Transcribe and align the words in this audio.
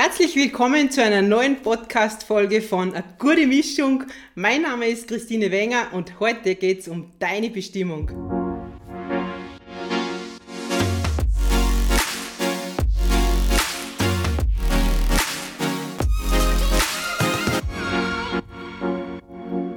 Herzlich 0.00 0.36
willkommen 0.36 0.92
zu 0.92 1.02
einer 1.02 1.22
neuen 1.22 1.60
Podcast-Folge 1.60 2.62
von 2.62 2.94
A 2.94 3.02
Gute 3.18 3.48
Mischung. 3.48 4.04
Mein 4.36 4.62
Name 4.62 4.86
ist 4.86 5.08
Christine 5.08 5.50
Wenger 5.50 5.88
und 5.92 6.20
heute 6.20 6.54
geht 6.54 6.78
es 6.82 6.86
um 6.86 7.10
deine 7.18 7.50
Bestimmung. 7.50 8.08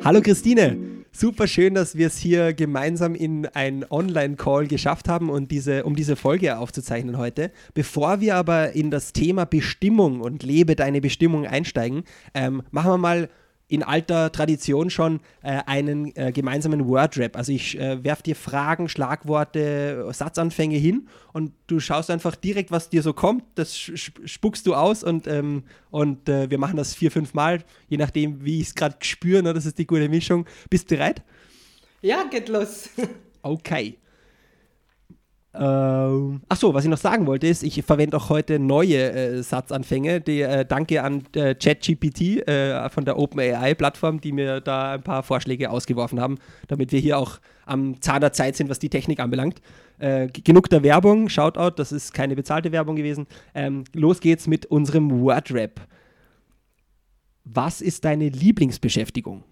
Hallo 0.03 0.21
Christine, 0.21 0.77
super 1.21 1.45
schön, 1.45 1.75
dass 1.75 1.95
wir 1.95 2.07
es 2.07 2.17
hier 2.17 2.51
gemeinsam 2.51 3.13
in 3.13 3.45
einen 3.45 3.85
Online-Call 3.87 4.65
geschafft 4.65 5.07
haben 5.07 5.29
und 5.29 5.51
diese, 5.51 5.83
um 5.83 5.95
diese 5.95 6.15
Folge 6.15 6.57
aufzuzeichnen 6.57 7.19
heute. 7.19 7.51
Bevor 7.75 8.21
wir 8.21 8.35
aber 8.35 8.71
in 8.71 8.89
das 8.89 9.13
Thema 9.13 9.45
Bestimmung 9.45 10.21
und 10.21 10.41
Lebe 10.41 10.75
deine 10.75 10.99
Bestimmung 10.99 11.45
einsteigen, 11.45 12.05
ähm, 12.33 12.63
machen 12.71 12.93
wir 12.93 12.97
mal 12.97 13.29
in 13.71 13.83
alter 13.83 14.33
Tradition 14.33 14.89
schon 14.89 15.21
äh, 15.43 15.61
einen 15.65 16.13
äh, 16.17 16.33
gemeinsamen 16.33 16.87
Word-Rap. 16.87 17.37
Also 17.37 17.53
ich 17.53 17.79
äh, 17.79 18.03
werfe 18.03 18.21
dir 18.23 18.35
Fragen, 18.35 18.89
Schlagworte, 18.89 20.09
Satzanfänge 20.11 20.75
hin 20.75 21.07
und 21.31 21.53
du 21.67 21.79
schaust 21.79 22.11
einfach 22.11 22.35
direkt, 22.35 22.71
was 22.71 22.89
dir 22.89 23.01
so 23.01 23.13
kommt. 23.13 23.45
Das 23.55 23.73
spuckst 23.77 24.67
du 24.67 24.75
aus 24.75 25.05
und, 25.05 25.25
ähm, 25.25 25.63
und 25.89 26.27
äh, 26.27 26.49
wir 26.49 26.57
machen 26.57 26.75
das 26.75 26.93
vier, 26.93 27.11
fünf 27.11 27.33
Mal, 27.33 27.63
je 27.87 27.95
nachdem, 27.95 28.43
wie 28.43 28.59
ich 28.59 28.67
es 28.67 28.75
gerade 28.75 28.97
spüre. 28.99 29.41
Ne? 29.41 29.53
Das 29.53 29.65
ist 29.65 29.77
die 29.77 29.87
gute 29.87 30.09
Mischung. 30.09 30.45
Bist 30.69 30.91
du 30.91 30.97
bereit? 30.97 31.23
Ja, 32.01 32.25
geht 32.29 32.49
los. 32.49 32.89
okay. 33.41 33.97
Ähm, 35.53 36.41
ach 36.47 36.57
was 36.73 36.85
ich 36.85 36.89
noch 36.89 36.97
sagen 36.97 37.27
wollte 37.27 37.45
ist, 37.47 37.61
ich 37.63 37.83
verwende 37.83 38.15
auch 38.15 38.29
heute 38.29 38.57
neue 38.57 39.11
äh, 39.11 39.43
Satzanfänge. 39.43 40.21
Die, 40.21 40.41
äh, 40.41 40.65
danke 40.65 41.03
an 41.03 41.23
äh, 41.35 41.55
ChatGPT 41.55 42.47
äh, 42.47 42.89
von 42.89 43.03
der 43.03 43.19
OpenAI-Plattform, 43.19 44.21
die 44.21 44.31
mir 44.31 44.61
da 44.61 44.93
ein 44.93 45.03
paar 45.03 45.23
Vorschläge 45.23 45.69
ausgeworfen 45.69 46.21
haben, 46.21 46.37
damit 46.69 46.93
wir 46.93 46.99
hier 46.99 47.17
auch 47.17 47.39
am 47.65 47.99
Zahn 48.01 48.21
der 48.21 48.31
Zeit 48.31 48.55
sind, 48.55 48.69
was 48.69 48.79
die 48.79 48.89
Technik 48.89 49.19
anbelangt. 49.19 49.61
Äh, 49.99 50.27
genug 50.27 50.69
der 50.69 50.83
Werbung, 50.83 51.27
Shoutout, 51.27 51.75
das 51.75 51.91
ist 51.91 52.13
keine 52.13 52.35
bezahlte 52.35 52.71
Werbung 52.71 52.95
gewesen. 52.95 53.27
Ähm, 53.53 53.83
los 53.93 54.21
geht's 54.21 54.47
mit 54.47 54.65
unserem 54.67 55.21
Wordrap. 55.21 55.81
Was 57.43 57.81
ist 57.81 58.05
deine 58.05 58.29
Lieblingsbeschäftigung? 58.29 59.43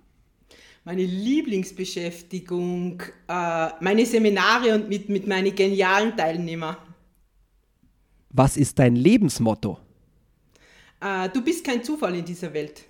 Meine 0.83 1.03
Lieblingsbeschäftigung, 1.03 3.01
äh, 3.27 3.69
meine 3.79 4.05
Seminare 4.05 4.75
und 4.75 4.89
mit, 4.89 5.09
mit 5.09 5.27
meinen 5.27 5.53
genialen 5.55 6.15
Teilnehmern. 6.15 6.77
Was 8.29 8.57
ist 8.57 8.79
dein 8.79 8.95
Lebensmotto? 8.95 9.79
Äh, 11.01 11.29
du 11.29 11.43
bist 11.43 11.63
kein 11.65 11.83
Zufall 11.83 12.15
in 12.15 12.25
dieser 12.25 12.53
Welt. 12.53 12.83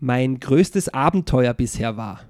Mein 0.00 0.38
größtes 0.38 0.88
Abenteuer 0.90 1.54
bisher 1.54 1.96
war? 1.96 2.24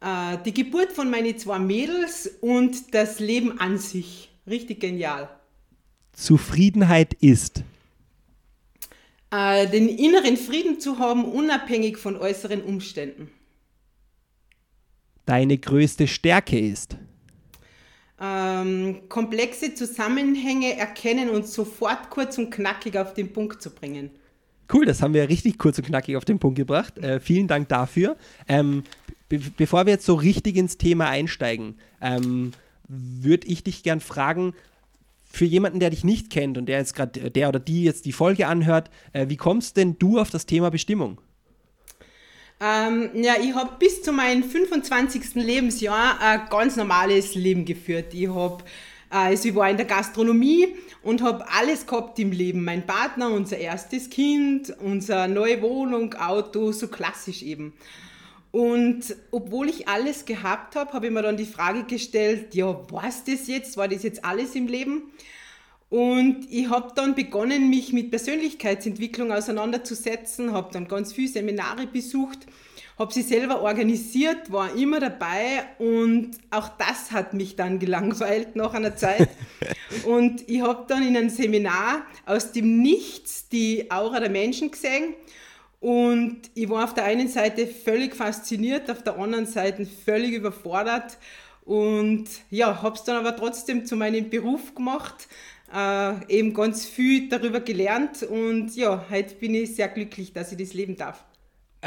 Äh, 0.00 0.38
die 0.44 0.52
Geburt 0.52 0.92
von 0.92 1.10
meinen 1.10 1.38
zwei 1.38 1.58
Mädels 1.58 2.28
und 2.40 2.94
das 2.94 3.20
Leben 3.20 3.60
an 3.60 3.78
sich. 3.78 4.30
Richtig 4.46 4.80
genial. 4.80 5.28
Zufriedenheit 6.12 7.14
ist? 7.14 7.62
Äh, 9.36 9.68
den 9.68 9.88
inneren 9.88 10.36
Frieden 10.36 10.80
zu 10.80 10.98
haben, 10.98 11.24
unabhängig 11.24 11.98
von 11.98 12.16
äußeren 12.16 12.62
Umständen. 12.62 13.30
Deine 15.26 15.58
größte 15.58 16.06
Stärke 16.06 16.58
ist? 16.58 16.96
Ähm, 18.18 19.08
komplexe 19.10 19.74
Zusammenhänge 19.74 20.76
erkennen 20.78 21.28
und 21.28 21.46
sofort 21.46 22.08
kurz 22.08 22.38
und 22.38 22.50
knackig 22.50 22.96
auf 22.96 23.12
den 23.12 23.32
Punkt 23.32 23.60
zu 23.60 23.70
bringen. 23.74 24.10
Cool, 24.72 24.86
das 24.86 25.02
haben 25.02 25.12
wir 25.12 25.28
richtig 25.28 25.58
kurz 25.58 25.78
und 25.78 25.86
knackig 25.86 26.16
auf 26.16 26.24
den 26.24 26.38
Punkt 26.38 26.56
gebracht. 26.56 26.96
Äh, 26.98 27.20
vielen 27.20 27.46
Dank 27.46 27.68
dafür. 27.68 28.16
Ähm, 28.48 28.84
be 29.28 29.40
bevor 29.56 29.84
wir 29.84 29.94
jetzt 29.94 30.06
so 30.06 30.14
richtig 30.14 30.56
ins 30.56 30.78
Thema 30.78 31.10
einsteigen, 31.10 31.74
ähm, 32.00 32.52
würde 32.88 33.48
ich 33.48 33.62
dich 33.62 33.82
gern 33.82 34.00
fragen, 34.00 34.54
für 35.36 35.44
jemanden, 35.44 35.80
der 35.80 35.90
dich 35.90 36.04
nicht 36.04 36.30
kennt 36.30 36.56
und 36.58 36.66
der 36.66 36.78
jetzt 36.78 36.94
gerade, 36.94 37.30
der 37.30 37.48
oder 37.48 37.58
die 37.58 37.84
jetzt 37.84 38.06
die 38.06 38.12
Folge 38.12 38.46
anhört, 38.46 38.90
äh, 39.12 39.28
wie 39.28 39.36
kommst 39.36 39.76
denn 39.76 39.98
du 39.98 40.18
auf 40.18 40.30
das 40.30 40.46
Thema 40.46 40.70
Bestimmung? 40.70 41.20
Ähm, 42.58 43.10
ja, 43.14 43.34
ich 43.40 43.54
habe 43.54 43.72
bis 43.78 44.02
zu 44.02 44.12
meinem 44.12 44.42
25. 44.42 45.34
Lebensjahr 45.34 46.18
ein 46.20 46.48
ganz 46.48 46.76
normales 46.76 47.34
Leben 47.34 47.66
geführt. 47.66 48.14
Ich 48.14 48.28
habe 48.28 48.64
äh, 49.10 49.16
also 49.16 49.48
ich 49.48 49.54
war 49.54 49.68
in 49.68 49.76
der 49.76 49.86
Gastronomie 49.86 50.68
und 51.02 51.22
habe 51.22 51.44
alles 51.52 51.86
gehabt 51.86 52.18
im 52.18 52.32
Leben. 52.32 52.64
Mein 52.64 52.86
Partner, 52.86 53.30
unser 53.30 53.58
erstes 53.58 54.08
Kind, 54.08 54.74
unsere 54.80 55.28
neue 55.28 55.60
Wohnung, 55.62 56.14
Auto, 56.14 56.72
so 56.72 56.88
klassisch 56.88 57.42
eben. 57.42 57.74
Und 58.56 59.14
obwohl 59.32 59.68
ich 59.68 59.86
alles 59.86 60.24
gehabt 60.24 60.76
habe, 60.76 60.94
habe 60.94 61.08
ich 61.08 61.12
mir 61.12 61.20
dann 61.20 61.36
die 61.36 61.44
Frage 61.44 61.84
gestellt, 61.84 62.54
ja, 62.54 62.74
was 62.90 63.22
das 63.22 63.48
jetzt? 63.48 63.76
War 63.76 63.86
das 63.86 64.02
jetzt 64.02 64.24
alles 64.24 64.54
im 64.54 64.66
Leben? 64.66 65.12
Und 65.90 66.50
ich 66.50 66.70
habe 66.70 66.90
dann 66.94 67.14
begonnen, 67.14 67.68
mich 67.68 67.92
mit 67.92 68.10
Persönlichkeitsentwicklung 68.10 69.30
auseinanderzusetzen, 69.30 70.54
habe 70.54 70.72
dann 70.72 70.88
ganz 70.88 71.12
viele 71.12 71.28
Seminare 71.28 71.86
besucht, 71.86 72.46
habe 72.98 73.12
sie 73.12 73.20
selber 73.20 73.60
organisiert, 73.60 74.50
war 74.50 74.74
immer 74.74 75.00
dabei 75.00 75.66
und 75.78 76.30
auch 76.48 76.70
das 76.78 77.12
hat 77.12 77.34
mich 77.34 77.56
dann 77.56 77.78
gelangweilt 77.78 78.56
nach 78.56 78.72
einer 78.72 78.96
Zeit. 78.96 79.28
und 80.06 80.48
ich 80.48 80.62
habe 80.62 80.86
dann 80.88 81.06
in 81.06 81.14
einem 81.14 81.28
Seminar 81.28 82.06
aus 82.24 82.52
dem 82.52 82.80
Nichts 82.80 83.50
die 83.50 83.90
Aura 83.90 84.18
der 84.18 84.30
Menschen 84.30 84.70
gesehen 84.70 85.12
und 85.86 86.50
ich 86.54 86.68
war 86.68 86.82
auf 86.82 86.94
der 86.94 87.04
einen 87.04 87.28
Seite 87.28 87.64
völlig 87.68 88.16
fasziniert, 88.16 88.90
auf 88.90 89.04
der 89.04 89.16
anderen 89.20 89.46
Seite 89.46 89.86
völlig 89.86 90.32
überfordert. 90.32 91.16
Und 91.64 92.24
ja, 92.50 92.82
habe 92.82 92.96
es 92.96 93.04
dann 93.04 93.14
aber 93.14 93.36
trotzdem 93.36 93.86
zu 93.86 93.94
meinem 93.94 94.28
Beruf 94.28 94.74
gemacht, 94.74 95.28
äh, 95.72 96.26
eben 96.26 96.54
ganz 96.54 96.86
viel 96.86 97.28
darüber 97.28 97.60
gelernt. 97.60 98.24
Und 98.24 98.74
ja, 98.74 99.06
heute 99.08 99.36
bin 99.36 99.54
ich 99.54 99.76
sehr 99.76 99.86
glücklich, 99.86 100.32
dass 100.32 100.50
ich 100.50 100.58
das 100.58 100.74
leben 100.74 100.96
darf. 100.96 101.24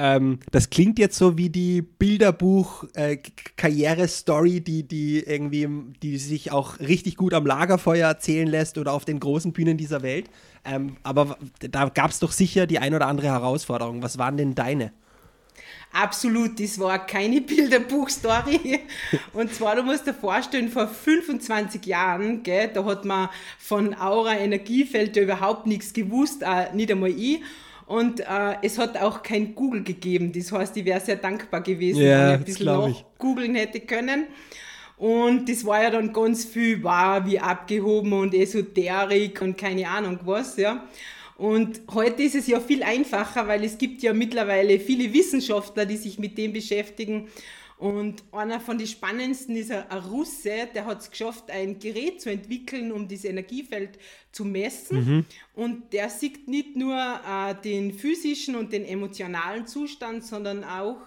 Ähm, 0.01 0.39
das 0.51 0.69
klingt 0.69 0.97
jetzt 0.97 1.17
so 1.17 1.37
wie 1.37 1.49
die 1.49 1.81
Bilderbuch-Karriere-Story, 1.81 4.57
äh, 4.57 4.61
die, 4.61 4.83
die 4.83 5.19
irgendwie, 5.19 5.67
die 6.01 6.17
sich 6.17 6.53
auch 6.53 6.79
richtig 6.79 7.17
gut 7.17 7.33
am 7.33 7.45
Lagerfeuer 7.45 8.07
erzählen 8.07 8.47
lässt 8.47 8.77
oder 8.77 8.93
auf 8.93 9.03
den 9.03 9.19
großen 9.19 9.51
Bühnen 9.51 9.75
dieser 9.75 10.01
Welt. 10.01 10.29
Ähm, 10.63 10.95
aber 11.03 11.37
da 11.59 11.89
gab 11.89 12.11
es 12.11 12.19
doch 12.19 12.31
sicher 12.31 12.65
die 12.65 12.79
ein 12.79 12.95
oder 12.95 13.07
andere 13.07 13.27
Herausforderung. 13.27 14.01
Was 14.01 14.17
waren 14.17 14.37
denn 14.37 14.55
deine? 14.55 14.93
Absolut, 15.91 16.61
das 16.61 16.79
war 16.79 17.05
keine 17.05 17.41
Bilderbuch-Story. 17.41 18.79
Und 19.33 19.53
zwar, 19.53 19.75
du 19.75 19.83
musst 19.83 20.07
dir 20.07 20.13
vorstellen, 20.13 20.69
vor 20.69 20.87
25 20.87 21.85
Jahren, 21.85 22.41
gell, 22.43 22.69
da 22.73 22.85
hat 22.85 23.03
man 23.03 23.27
von 23.57 23.93
Aura 23.95 24.37
Energiefeld 24.37 25.17
überhaupt 25.17 25.67
nichts 25.67 25.91
gewusst, 25.91 26.41
äh, 26.41 26.73
nicht 26.73 26.89
einmal 26.89 27.09
ich. 27.09 27.41
Und 27.89 28.19
äh, 28.19 28.55
es 28.61 28.77
hat 28.77 29.01
auch 29.01 29.23
kein 29.23 29.55
Google 29.55 29.81
gegeben. 29.81 30.31
Das 30.31 30.51
heißt, 30.51 30.77
ich 30.77 30.85
wäre 30.85 30.99
sehr 30.99 31.15
dankbar 31.15 31.61
gewesen, 31.61 32.03
ja, 32.03 32.19
wenn 32.19 32.27
ich 32.27 32.37
ein 32.37 32.43
bisschen 32.43 32.65
noch 32.67 33.05
googeln 33.17 33.55
hätte 33.55 33.79
können. 33.79 34.27
Und 34.95 35.49
das 35.49 35.65
war 35.65 35.81
ja 35.81 35.89
dann 35.89 36.13
ganz 36.13 36.45
viel, 36.45 36.83
wow, 36.83 37.19
wie 37.25 37.39
abgehoben 37.39 38.13
und 38.13 38.35
Esoterik 38.35 39.41
und 39.41 39.57
keine 39.57 39.89
Ahnung 39.89 40.19
was, 40.23 40.57
ja. 40.57 40.87
Und 41.35 41.81
heute 41.91 42.21
ist 42.21 42.35
es 42.35 42.45
ja 42.45 42.59
viel 42.59 42.83
einfacher, 42.83 43.47
weil 43.47 43.63
es 43.63 43.75
gibt 43.79 44.03
ja 44.03 44.13
mittlerweile 44.13 44.79
viele 44.79 45.11
Wissenschaftler, 45.11 45.87
die 45.87 45.97
sich 45.97 46.19
mit 46.19 46.37
dem 46.37 46.53
beschäftigen. 46.53 47.27
Und 47.79 48.23
einer 48.33 48.59
von 48.59 48.77
den 48.77 48.87
spannendsten 48.87 49.55
ist 49.55 49.71
ein 49.71 49.85
Russe, 49.99 50.67
der 50.75 50.85
hat 50.85 50.99
es 50.99 51.09
geschafft, 51.09 51.49
ein 51.49 51.79
Gerät 51.79 52.19
zu 52.19 52.29
entwickeln, 52.29 52.91
um 52.91 53.07
das 53.07 53.23
Energiefeld 53.23 53.97
zu 54.33 54.43
messen. 54.43 54.97
Mhm. 54.97 55.25
Und 55.55 55.93
der 55.93 56.09
sieht 56.09 56.49
nicht 56.49 56.75
nur 56.75 56.93
äh, 56.97 57.55
den 57.63 57.93
physischen 57.93 58.57
und 58.57 58.73
den 58.73 58.83
emotionalen 58.83 59.65
Zustand, 59.65 60.25
sondern 60.25 60.65
auch 60.65 60.97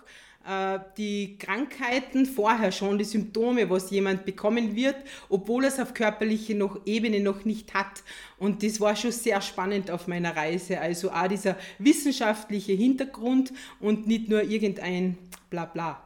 äh, 0.49 0.79
die 0.97 1.37
Krankheiten 1.37 2.25
vorher 2.25 2.73
schon, 2.73 2.97
die 2.97 3.05
Symptome, 3.05 3.69
was 3.69 3.91
jemand 3.91 4.25
bekommen 4.25 4.75
wird, 4.75 4.97
obwohl 5.29 5.65
er 5.65 5.69
es 5.69 5.79
auf 5.79 5.93
körperliche 5.93 6.55
noch, 6.55 6.81
Ebene 6.87 7.21
noch 7.21 7.45
nicht 7.45 7.75
hat. 7.75 8.03
Und 8.39 8.63
das 8.63 8.81
war 8.81 8.97
schon 8.97 9.13
sehr 9.13 9.43
spannend 9.43 9.91
auf 9.91 10.09
meiner 10.09 10.35
Reise. 10.35 10.81
Also 10.81 11.11
auch 11.11 11.29
dieser 11.29 11.59
wissenschaftliche 11.79 12.73
Hintergrund 12.73 13.53
und 13.79 14.07
nicht 14.07 14.31
nur 14.31 14.43
irgendein 14.43 15.19
Blabla. 15.51 16.03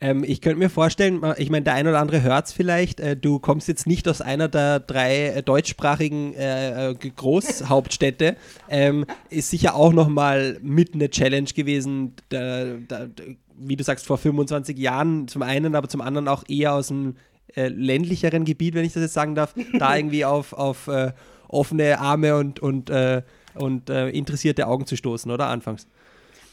Ähm, 0.00 0.24
ich 0.24 0.40
könnte 0.42 0.58
mir 0.58 0.68
vorstellen, 0.68 1.22
ich 1.38 1.48
meine, 1.48 1.64
der 1.64 1.74
ein 1.74 1.86
oder 1.86 2.00
andere 2.00 2.22
hört 2.22 2.46
es 2.46 2.52
vielleicht, 2.52 3.00
äh, 3.00 3.16
du 3.16 3.38
kommst 3.38 3.66
jetzt 3.66 3.86
nicht 3.86 4.06
aus 4.08 4.20
einer 4.20 4.48
der 4.48 4.80
drei 4.80 5.28
äh, 5.28 5.42
deutschsprachigen 5.42 6.34
äh, 6.34 6.90
äh 6.90 6.94
Großhauptstädte. 6.94 8.36
ähm, 8.68 9.06
ist 9.30 9.50
sicher 9.50 9.74
auch 9.74 9.92
nochmal 9.92 10.58
mit 10.62 10.92
eine 10.94 11.08
Challenge 11.08 11.48
gewesen, 11.48 12.14
da, 12.28 12.74
da, 12.86 13.06
wie 13.56 13.76
du 13.76 13.84
sagst, 13.84 14.06
vor 14.06 14.18
25 14.18 14.76
Jahren 14.76 15.28
zum 15.28 15.40
einen, 15.40 15.74
aber 15.74 15.88
zum 15.88 16.02
anderen 16.02 16.28
auch 16.28 16.44
eher 16.46 16.74
aus 16.74 16.90
einem 16.90 17.16
äh, 17.54 17.68
ländlicheren 17.68 18.44
Gebiet, 18.44 18.74
wenn 18.74 18.84
ich 18.84 18.92
das 18.92 19.02
jetzt 19.02 19.14
sagen 19.14 19.34
darf, 19.34 19.54
da 19.78 19.96
irgendwie 19.96 20.26
auf, 20.26 20.52
auf 20.52 20.90
offene 21.48 21.98
Arme 22.00 22.36
und, 22.36 22.60
und 22.60 22.90
und 23.54 23.88
interessierte 23.88 24.66
Augen 24.66 24.84
zu 24.84 24.96
stoßen, 24.96 25.30
oder 25.30 25.46
anfangs? 25.46 25.86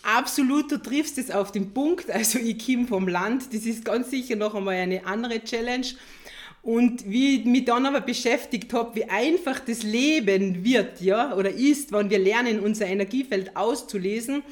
Absolut, 0.03 0.69
du 0.69 0.77
triffst 0.77 1.17
es 1.17 1.31
auf 1.31 1.51
den 1.51 1.73
Punkt. 1.73 2.11
Also 2.11 2.37
ich 2.37 2.65
komme 2.65 2.87
vom 2.87 3.07
Land, 3.07 3.53
das 3.53 3.65
ist 3.65 3.85
ganz 3.85 4.11
sicher 4.11 4.35
noch 4.35 4.53
einmal 4.53 4.75
eine 4.75 5.05
andere 5.05 5.41
Challenge. 5.43 5.87
Und 6.61 7.09
wie 7.09 7.37
ich 7.37 7.45
mich 7.45 7.65
dann 7.65 7.85
aber 7.85 8.01
beschäftigt 8.01 8.71
habe, 8.73 8.95
wie 8.95 9.05
einfach 9.05 9.59
das 9.59 9.83
Leben 9.83 10.63
wird, 10.63 11.01
ja, 11.01 11.35
oder 11.35 11.49
ist, 11.49 11.91
wenn 11.91 12.09
wir 12.09 12.19
lernen, 12.19 12.61
unser 12.61 12.85
Energiefeld 12.85 13.55
auszulesen, 13.55 14.43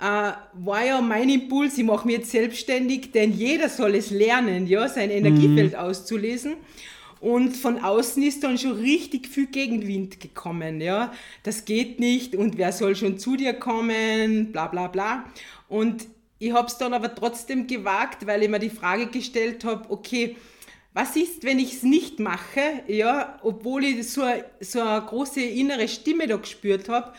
äh, 0.00 0.32
war 0.52 0.84
ja 0.84 1.00
mein 1.00 1.28
Impuls, 1.28 1.76
ich 1.76 1.84
mache 1.84 2.06
mich 2.06 2.18
jetzt 2.18 2.30
selbstständig, 2.30 3.10
denn 3.12 3.32
jeder 3.32 3.68
soll 3.68 3.96
es 3.96 4.10
lernen, 4.10 4.66
ja, 4.68 4.88
sein 4.88 5.10
Energiefeld 5.10 5.72
mhm. 5.72 5.78
auszulesen. 5.78 6.54
Und 7.20 7.54
von 7.56 7.78
außen 7.78 8.22
ist 8.22 8.42
dann 8.42 8.56
schon 8.56 8.72
richtig 8.72 9.28
viel 9.28 9.46
Gegenwind 9.46 10.20
gekommen, 10.20 10.80
ja. 10.80 11.12
Das 11.42 11.66
geht 11.66 12.00
nicht 12.00 12.34
und 12.34 12.56
wer 12.56 12.72
soll 12.72 12.96
schon 12.96 13.18
zu 13.18 13.36
dir 13.36 13.52
kommen, 13.52 14.52
bla 14.52 14.68
bla 14.68 14.88
bla. 14.88 15.24
Und 15.68 16.06
ich 16.38 16.52
habe 16.52 16.68
es 16.68 16.78
dann 16.78 16.94
aber 16.94 17.14
trotzdem 17.14 17.66
gewagt, 17.66 18.26
weil 18.26 18.42
ich 18.42 18.48
mir 18.48 18.58
die 18.58 18.70
Frage 18.70 19.06
gestellt 19.08 19.64
habe, 19.64 19.90
okay, 19.90 20.36
was 20.94 21.14
ist, 21.14 21.44
wenn 21.44 21.58
ich 21.58 21.74
es 21.74 21.82
nicht 21.82 22.18
mache, 22.18 22.82
ja, 22.88 23.38
obwohl 23.42 23.84
ich 23.84 24.10
so, 24.10 24.22
so 24.58 24.80
eine 24.80 25.02
große 25.02 25.40
innere 25.40 25.86
Stimme 25.86 26.26
da 26.26 26.36
gespürt 26.36 26.88
habe, 26.88 27.12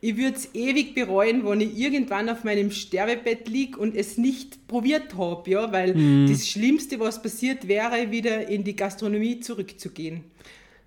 ich 0.00 0.16
würde 0.16 0.36
es 0.36 0.54
ewig 0.54 0.94
bereuen, 0.94 1.44
wenn 1.44 1.60
ich 1.60 1.76
irgendwann 1.76 2.28
auf 2.28 2.44
meinem 2.44 2.70
Sterbebett 2.70 3.48
liege 3.48 3.78
und 3.78 3.96
es 3.96 4.16
nicht 4.16 4.66
probiert 4.68 5.16
habe, 5.16 5.50
ja, 5.50 5.72
weil 5.72 5.94
mhm. 5.94 6.28
das 6.28 6.48
Schlimmste, 6.48 7.00
was 7.00 7.20
passiert, 7.20 7.66
wäre, 7.66 8.10
wieder 8.10 8.48
in 8.48 8.64
die 8.64 8.76
Gastronomie 8.76 9.40
zurückzugehen. 9.40 10.24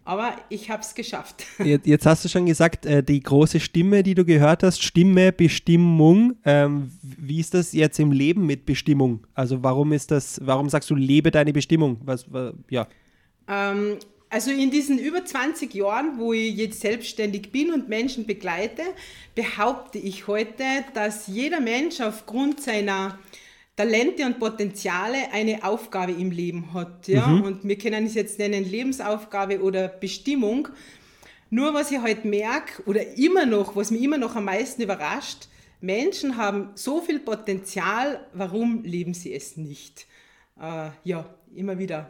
Aber 0.04 0.36
ich 0.50 0.69
habe 0.72 0.81
es 0.81 0.96
geschafft. 0.96 1.46
Jetzt, 1.63 1.86
jetzt, 1.86 2.06
hast 2.08 2.25
du 2.25 2.30
schon 2.30 2.48
gesagt, 2.48 2.88
äh, 2.88 3.04
die 3.04 3.19
große 3.19 3.60
Stimme, 3.60 4.02
die 4.02 4.16
du 4.16 4.25
gehört 4.25 4.63
hast, 4.63 4.81
Stimme, 4.81 5.31
Bestimmung. 5.31 6.36
Ähm, 6.44 6.92
wie 7.02 7.40
ist 7.40 7.54
das 7.54 7.72
jetzt 7.72 8.00
im 8.00 8.12
Leben 8.12 8.48
mit 8.48 8.66
Bestimmung? 8.66 9.28
Also 9.36 9.62
warum 9.62 9.94
ist 9.94 10.10
das, 10.10 10.42
warum 10.44 10.69
sagst 10.69 10.90
du, 10.90 10.96
lebe 10.96 11.30
deine 11.30 11.54
Bestimmung? 11.54 11.98
Was, 12.04 12.25
was 12.34 12.54
ja. 12.69 12.88
Ähm, 13.48 13.98
also 14.31 14.50
in 14.50 14.72
diesen 14.72 14.98
über 14.98 15.25
20 15.25 15.74
Jahren, 15.74 16.18
wo 16.18 16.31
ich 16.31 16.56
jetzt 16.56 16.80
selbstständig 16.80 17.51
bin 17.51 17.74
und 17.74 17.89
Menschen 17.89 18.25
begleite, 18.25 18.81
behaupte 19.36 19.98
ich 19.98 20.28
heute, 20.28 20.63
dass 20.94 21.28
jeder 21.28 21.60
Mensch 21.60 22.00
aufgrund 22.00 22.62
seiner 22.62 23.19
Talente 23.75 24.25
und 24.25 24.39
Potenziale 24.39 25.18
eine 25.33 25.66
Aufgabe 25.66 26.13
im 26.13 26.31
Leben 26.31 26.74
hat. 26.74 27.10
Ja? 27.10 27.28
Mhm. 27.28 27.42
Und 27.42 27.68
wir 27.68 27.78
können 27.78 28.06
es 28.06 28.13
jetzt 28.13 28.39
nennen 28.39 28.63
Lebensaufgabe 28.63 29.62
oder 29.62 29.89
Bestimmung. 29.89 30.69
Nur 31.50 31.74
was 31.74 31.92
ich 31.92 32.01
heute 32.01 32.25
merke 32.25 32.84
oder 32.86 33.18
immer 33.18 33.45
noch, 33.45 33.75
was 33.75 33.92
mich 33.92 34.01
immer 34.01 34.18
noch 34.18 34.38
am 34.38 34.45
meisten 34.45 34.81
überrascht, 34.81 35.50
Menschen 35.81 36.38
haben 36.38 36.69
so 36.75 37.01
viel 37.01 37.19
Potenzial, 37.19 38.25
warum 38.34 38.84
leben 38.84 39.13
sie 39.13 39.34
es 39.34 39.57
nicht? 39.57 40.06
Äh, 40.57 40.92
ja, 41.04 41.25
immer 41.54 41.77
wieder 41.77 42.10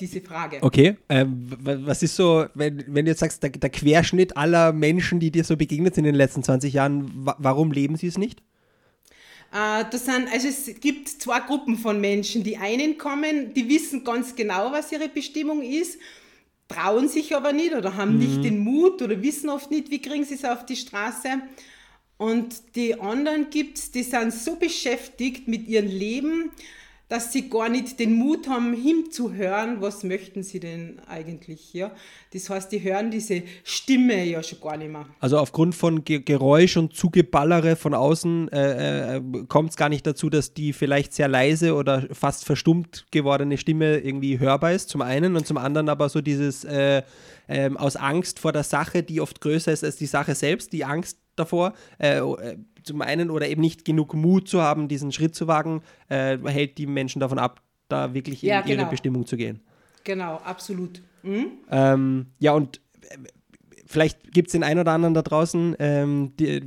diese 0.00 0.20
Frage. 0.20 0.58
Okay, 0.60 0.96
ähm, 1.08 1.48
was 1.60 2.02
ist 2.02 2.16
so, 2.16 2.46
wenn, 2.54 2.84
wenn 2.86 3.04
du 3.04 3.10
jetzt 3.10 3.20
sagst, 3.20 3.42
der, 3.42 3.50
der, 3.50 3.70
Querschnitt 3.70 4.36
aller 4.36 4.72
Menschen, 4.72 5.20
die 5.20 5.30
dir 5.30 5.44
so 5.44 5.56
begegnet 5.56 5.94
sind 5.94 6.04
in 6.04 6.12
den 6.12 6.18
letzten 6.18 6.42
20 6.42 6.72
Jahren, 6.72 7.10
warum 7.38 7.72
leben 7.72 7.96
sie 7.96 8.06
es 8.06 8.18
nicht? 8.18 8.40
Äh, 9.52 9.84
das 9.90 10.04
sind, 10.04 10.28
also 10.32 10.48
es 10.48 10.80
gibt 10.80 11.08
zwei 11.08 11.40
Gruppen 11.40 11.78
von 11.78 12.00
Menschen. 12.00 12.42
Die 12.42 12.56
einen 12.56 12.98
kommen, 12.98 13.54
die 13.54 13.68
wissen 13.68 14.04
ganz 14.04 14.34
genau, 14.34 14.72
was 14.72 14.90
ihre 14.90 15.08
Bestimmung 15.08 15.62
ist, 15.62 15.98
trauen 16.68 17.08
sich 17.08 17.34
aber 17.36 17.52
nicht 17.52 17.74
oder 17.74 17.96
haben 17.96 18.14
mhm. 18.14 18.18
nicht 18.18 18.44
den 18.44 18.58
Mut 18.58 19.00
oder 19.02 19.22
wissen 19.22 19.48
oft 19.50 19.70
nicht, 19.70 19.90
wie 19.90 20.00
kriegen 20.00 20.24
sie 20.24 20.34
es 20.34 20.44
auf 20.44 20.66
die 20.66 20.76
Straße. 20.76 21.40
Und 22.16 22.76
die 22.76 23.00
anderen 23.00 23.50
gibt 23.50 23.78
es, 23.78 23.90
die 23.90 24.02
sind 24.02 24.32
so 24.32 24.56
beschäftigt 24.56 25.48
mit 25.48 25.66
ihrem 25.66 25.88
Leben, 25.88 26.50
dass 27.08 27.32
sie 27.32 27.50
gar 27.50 27.68
nicht 27.68 27.98
den 27.98 28.14
Mut 28.14 28.48
haben, 28.48 28.72
hinzuhören, 28.72 29.80
was 29.80 30.04
möchten 30.04 30.42
sie 30.42 30.58
denn 30.58 31.00
eigentlich. 31.06 31.74
Ja? 31.74 31.90
Das 32.32 32.48
heißt, 32.48 32.72
die 32.72 32.82
hören 32.82 33.10
diese 33.10 33.42
Stimme 33.62 34.24
ja 34.24 34.42
schon 34.42 34.60
gar 34.60 34.76
nicht 34.76 34.90
mehr. 34.90 35.06
Also 35.20 35.38
aufgrund 35.38 35.74
von 35.74 36.04
Ge 36.04 36.20
Geräusch 36.20 36.76
und 36.76 36.94
Zugeballere 36.94 37.76
von 37.76 37.92
außen 37.92 38.48
äh, 38.48 39.16
äh, 39.16 39.22
kommt 39.48 39.70
es 39.70 39.76
gar 39.76 39.90
nicht 39.90 40.06
dazu, 40.06 40.30
dass 40.30 40.54
die 40.54 40.72
vielleicht 40.72 41.12
sehr 41.12 41.28
leise 41.28 41.74
oder 41.74 42.08
fast 42.12 42.44
verstummt 42.44 43.06
gewordene 43.10 43.58
Stimme 43.58 43.98
irgendwie 43.98 44.38
hörbar 44.38 44.72
ist, 44.72 44.88
zum 44.88 45.02
einen 45.02 45.36
und 45.36 45.46
zum 45.46 45.58
anderen 45.58 45.90
aber 45.90 46.08
so 46.08 46.22
dieses 46.22 46.64
äh, 46.64 47.02
ähm, 47.48 47.76
aus 47.76 47.96
Angst 47.96 48.38
vor 48.38 48.52
der 48.52 48.64
Sache, 48.64 49.02
die 49.02 49.20
oft 49.20 49.40
größer 49.42 49.72
ist 49.72 49.84
als 49.84 49.96
die 49.96 50.06
Sache 50.06 50.34
selbst, 50.34 50.72
die 50.72 50.84
Angst 50.84 51.18
davor, 51.36 51.74
äh, 51.98 52.18
äh 52.18 52.56
zum 52.84 53.02
einen 53.02 53.30
oder 53.30 53.48
eben 53.48 53.60
nicht 53.60 53.84
genug 53.84 54.14
Mut 54.14 54.48
zu 54.48 54.62
haben, 54.62 54.88
diesen 54.88 55.12
Schritt 55.12 55.34
zu 55.34 55.46
wagen, 55.46 55.82
äh, 56.08 56.38
hält 56.44 56.78
die 56.78 56.86
Menschen 56.86 57.20
davon 57.20 57.38
ab, 57.38 57.60
da 57.88 58.14
wirklich 58.14 58.42
in 58.42 58.50
ja, 58.50 58.60
genau. 58.60 58.82
ihre 58.82 58.90
Bestimmung 58.90 59.26
zu 59.26 59.36
gehen. 59.36 59.60
Genau, 60.04 60.36
absolut. 60.36 61.02
Mhm. 61.22 61.46
Ähm, 61.70 62.26
ja, 62.38 62.52
und 62.52 62.80
äh, 63.00 63.16
vielleicht 63.86 64.32
gibt 64.32 64.48
es 64.48 64.52
den 64.52 64.62
einen 64.62 64.80
oder 64.80 64.92
anderen 64.92 65.14
da 65.14 65.22
draußen 65.22 65.76
ähm, 65.78 66.32
die, 66.38 66.62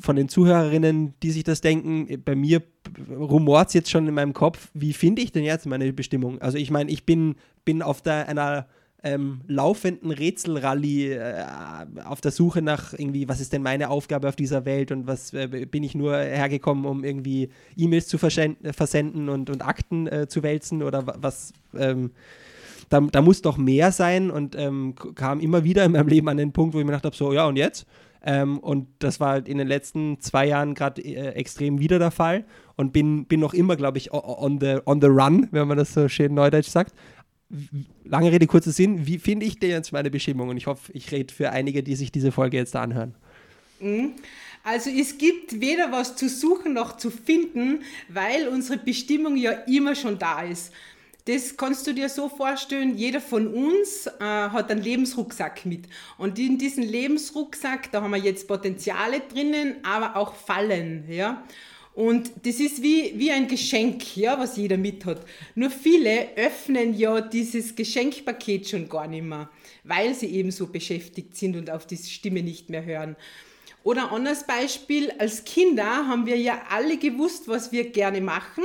von 0.00 0.16
den 0.16 0.28
Zuhörerinnen, 0.28 1.14
die 1.22 1.30
sich 1.30 1.44
das 1.44 1.60
denken. 1.60 2.22
Bei 2.24 2.34
mir 2.34 2.62
rumort 3.10 3.68
es 3.68 3.74
jetzt 3.74 3.90
schon 3.90 4.06
in 4.06 4.14
meinem 4.14 4.32
Kopf, 4.32 4.70
wie 4.74 4.92
finde 4.92 5.22
ich 5.22 5.32
denn 5.32 5.44
jetzt 5.44 5.66
meine 5.66 5.92
Bestimmung? 5.92 6.40
Also 6.42 6.58
ich 6.58 6.70
meine, 6.70 6.90
ich 6.90 7.06
bin, 7.06 7.36
bin 7.64 7.82
auf 7.82 8.02
der, 8.02 8.28
einer 8.28 8.66
ähm, 9.04 9.40
laufenden 9.48 10.12
Rätselrallye 10.12 11.12
äh, 11.12 11.44
auf 12.04 12.20
der 12.20 12.30
Suche 12.30 12.62
nach 12.62 12.92
irgendwie, 12.92 13.28
was 13.28 13.40
ist 13.40 13.52
denn 13.52 13.62
meine 13.62 13.90
Aufgabe 13.90 14.28
auf 14.28 14.36
dieser 14.36 14.64
Welt 14.64 14.92
und 14.92 15.06
was 15.06 15.32
äh, 15.34 15.66
bin 15.66 15.82
ich 15.82 15.94
nur 15.94 16.16
hergekommen, 16.16 16.84
um 16.84 17.02
irgendwie 17.02 17.50
E-Mails 17.76 18.06
zu 18.06 18.18
versenden 18.18 19.28
und, 19.28 19.50
und 19.50 19.66
Akten 19.66 20.06
äh, 20.06 20.28
zu 20.28 20.42
wälzen 20.42 20.82
oder 20.82 21.04
was. 21.20 21.52
Ähm, 21.76 22.12
da, 22.90 23.00
da, 23.00 23.22
muss 23.22 23.40
doch 23.40 23.56
mehr 23.56 23.90
sein 23.90 24.30
und 24.30 24.54
ähm, 24.54 24.94
kam 25.14 25.40
immer 25.40 25.64
wieder 25.64 25.84
in 25.84 25.92
meinem 25.92 26.08
Leben 26.08 26.28
an 26.28 26.36
den 26.36 26.52
Punkt, 26.52 26.74
wo 26.74 26.78
ich 26.78 26.84
mir 26.84 26.90
gedacht 26.90 27.06
habe, 27.06 27.16
so 27.16 27.32
ja 27.32 27.46
und 27.46 27.56
jetzt? 27.56 27.86
Ähm, 28.22 28.58
und 28.58 28.86
das 28.98 29.18
war 29.18 29.44
in 29.46 29.58
den 29.58 29.66
letzten 29.66 30.20
zwei 30.20 30.46
Jahren 30.46 30.74
gerade 30.74 31.02
äh, 31.02 31.30
extrem 31.30 31.80
wieder 31.80 31.98
der 31.98 32.10
Fall 32.10 32.44
und 32.76 32.92
bin, 32.92 33.24
bin 33.24 33.40
noch 33.40 33.54
immer, 33.54 33.76
glaube 33.76 33.98
ich, 33.98 34.12
on 34.12 34.60
the, 34.60 34.76
on 34.84 35.00
the 35.00 35.08
run, 35.08 35.48
wenn 35.50 35.66
man 35.66 35.78
das 35.78 35.94
so 35.94 36.06
schön 36.08 36.34
neudeutsch 36.34 36.68
sagt 36.68 36.92
lange 38.04 38.32
Rede, 38.32 38.46
kurzer 38.46 38.72
Sinn, 38.72 39.06
wie 39.06 39.18
finde 39.18 39.46
ich 39.46 39.58
denn 39.58 39.70
jetzt 39.70 39.92
meine 39.92 40.10
Bestimmung? 40.10 40.48
Und 40.48 40.56
ich 40.56 40.66
hoffe, 40.66 40.92
ich 40.92 41.10
rede 41.12 41.32
für 41.32 41.50
einige, 41.50 41.82
die 41.82 41.96
sich 41.96 42.12
diese 42.12 42.32
Folge 42.32 42.56
jetzt 42.56 42.74
anhören. 42.76 43.14
Mhm. 43.80 44.12
Also 44.64 44.90
es 44.90 45.18
gibt 45.18 45.60
weder 45.60 45.90
was 45.90 46.14
zu 46.14 46.28
suchen 46.28 46.72
noch 46.72 46.96
zu 46.96 47.10
finden, 47.10 47.82
weil 48.08 48.46
unsere 48.48 48.78
Bestimmung 48.78 49.36
ja 49.36 49.50
immer 49.66 49.94
schon 49.94 50.18
da 50.18 50.42
ist. 50.42 50.72
Das 51.24 51.56
kannst 51.56 51.86
du 51.86 51.92
dir 51.92 52.08
so 52.08 52.28
vorstellen, 52.28 52.96
jeder 52.96 53.20
von 53.20 53.46
uns 53.46 54.06
äh, 54.06 54.10
hat 54.20 54.70
einen 54.70 54.82
Lebensrucksack 54.82 55.64
mit. 55.66 55.84
Und 56.18 56.38
in 56.38 56.58
diesem 56.58 56.82
Lebensrucksack, 56.82 57.92
da 57.92 58.02
haben 58.02 58.10
wir 58.10 58.18
jetzt 58.18 58.48
Potenziale 58.48 59.20
drinnen, 59.32 59.76
aber 59.84 60.16
auch 60.16 60.34
Fallen. 60.34 61.04
Ja? 61.08 61.44
Und 61.94 62.32
das 62.44 62.58
ist 62.58 62.82
wie, 62.82 63.12
wie 63.16 63.30
ein 63.30 63.48
Geschenk, 63.48 64.16
ja, 64.16 64.38
was 64.38 64.56
jeder 64.56 64.78
mit 64.78 65.04
hat. 65.04 65.20
Nur 65.54 65.70
viele 65.70 66.34
öffnen 66.36 66.96
ja 66.96 67.20
dieses 67.20 67.76
Geschenkpaket 67.76 68.68
schon 68.68 68.88
gar 68.88 69.06
nicht 69.06 69.24
mehr, 69.24 69.50
weil 69.84 70.14
sie 70.14 70.28
eben 70.28 70.50
so 70.50 70.66
beschäftigt 70.66 71.36
sind 71.36 71.54
und 71.54 71.70
auf 71.70 71.86
diese 71.86 72.08
Stimme 72.08 72.42
nicht 72.42 72.70
mehr 72.70 72.84
hören. 72.84 73.16
Oder 73.84 74.10
anderes 74.12 74.46
Beispiel, 74.46 75.10
als 75.18 75.44
Kinder 75.44 76.06
haben 76.06 76.24
wir 76.24 76.38
ja 76.38 76.62
alle 76.70 76.96
gewusst, 76.96 77.48
was 77.48 77.72
wir 77.72 77.90
gerne 77.90 78.20
machen. 78.20 78.64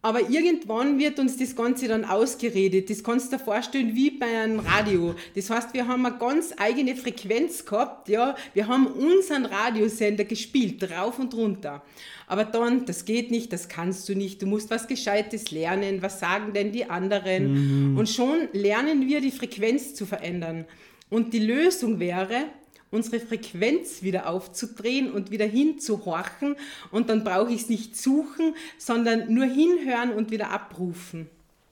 Aber 0.00 0.30
irgendwann 0.30 0.98
wird 0.98 1.18
uns 1.18 1.36
das 1.36 1.56
Ganze 1.56 1.88
dann 1.88 2.04
ausgeredet. 2.04 2.88
Das 2.88 3.02
kannst 3.02 3.32
du 3.32 3.36
dir 3.36 3.42
vorstellen 3.42 3.96
wie 3.96 4.10
bei 4.10 4.26
einem 4.26 4.60
Radio. 4.60 5.16
Das 5.34 5.50
heißt, 5.50 5.74
wir 5.74 5.88
haben 5.88 6.06
eine 6.06 6.16
ganz 6.18 6.54
eigene 6.56 6.94
Frequenz 6.94 7.64
gehabt. 7.64 8.08
Ja? 8.08 8.36
Wir 8.54 8.68
haben 8.68 8.86
unseren 8.86 9.44
Radiosender 9.44 10.24
gespielt, 10.24 10.88
rauf 10.90 11.18
und 11.18 11.34
runter. 11.34 11.82
Aber 12.28 12.44
dann, 12.44 12.84
das 12.84 13.06
geht 13.06 13.32
nicht, 13.32 13.52
das 13.52 13.68
kannst 13.68 14.08
du 14.08 14.14
nicht. 14.14 14.40
Du 14.40 14.46
musst 14.46 14.70
was 14.70 14.86
Gescheites 14.86 15.50
lernen. 15.50 16.00
Was 16.00 16.20
sagen 16.20 16.52
denn 16.52 16.70
die 16.70 16.88
anderen? 16.88 17.90
Mhm. 17.90 17.98
Und 17.98 18.08
schon 18.08 18.48
lernen 18.52 19.08
wir, 19.08 19.20
die 19.20 19.32
Frequenz 19.32 19.94
zu 19.94 20.06
verändern. 20.06 20.64
Und 21.10 21.32
die 21.32 21.40
Lösung 21.40 21.98
wäre, 21.98 22.44
unsere 22.90 23.20
Frequenz 23.20 24.02
wieder 24.02 24.28
aufzudrehen 24.28 25.10
und 25.10 25.30
wieder 25.30 25.46
hinzuhorchen. 25.46 26.56
Und 26.90 27.08
dann 27.08 27.24
brauche 27.24 27.52
ich 27.52 27.62
es 27.62 27.68
nicht 27.68 27.96
suchen, 27.96 28.54
sondern 28.78 29.32
nur 29.32 29.46
hinhören 29.46 30.12
und 30.12 30.30
wieder 30.30 30.50
abrufen. 30.50 31.28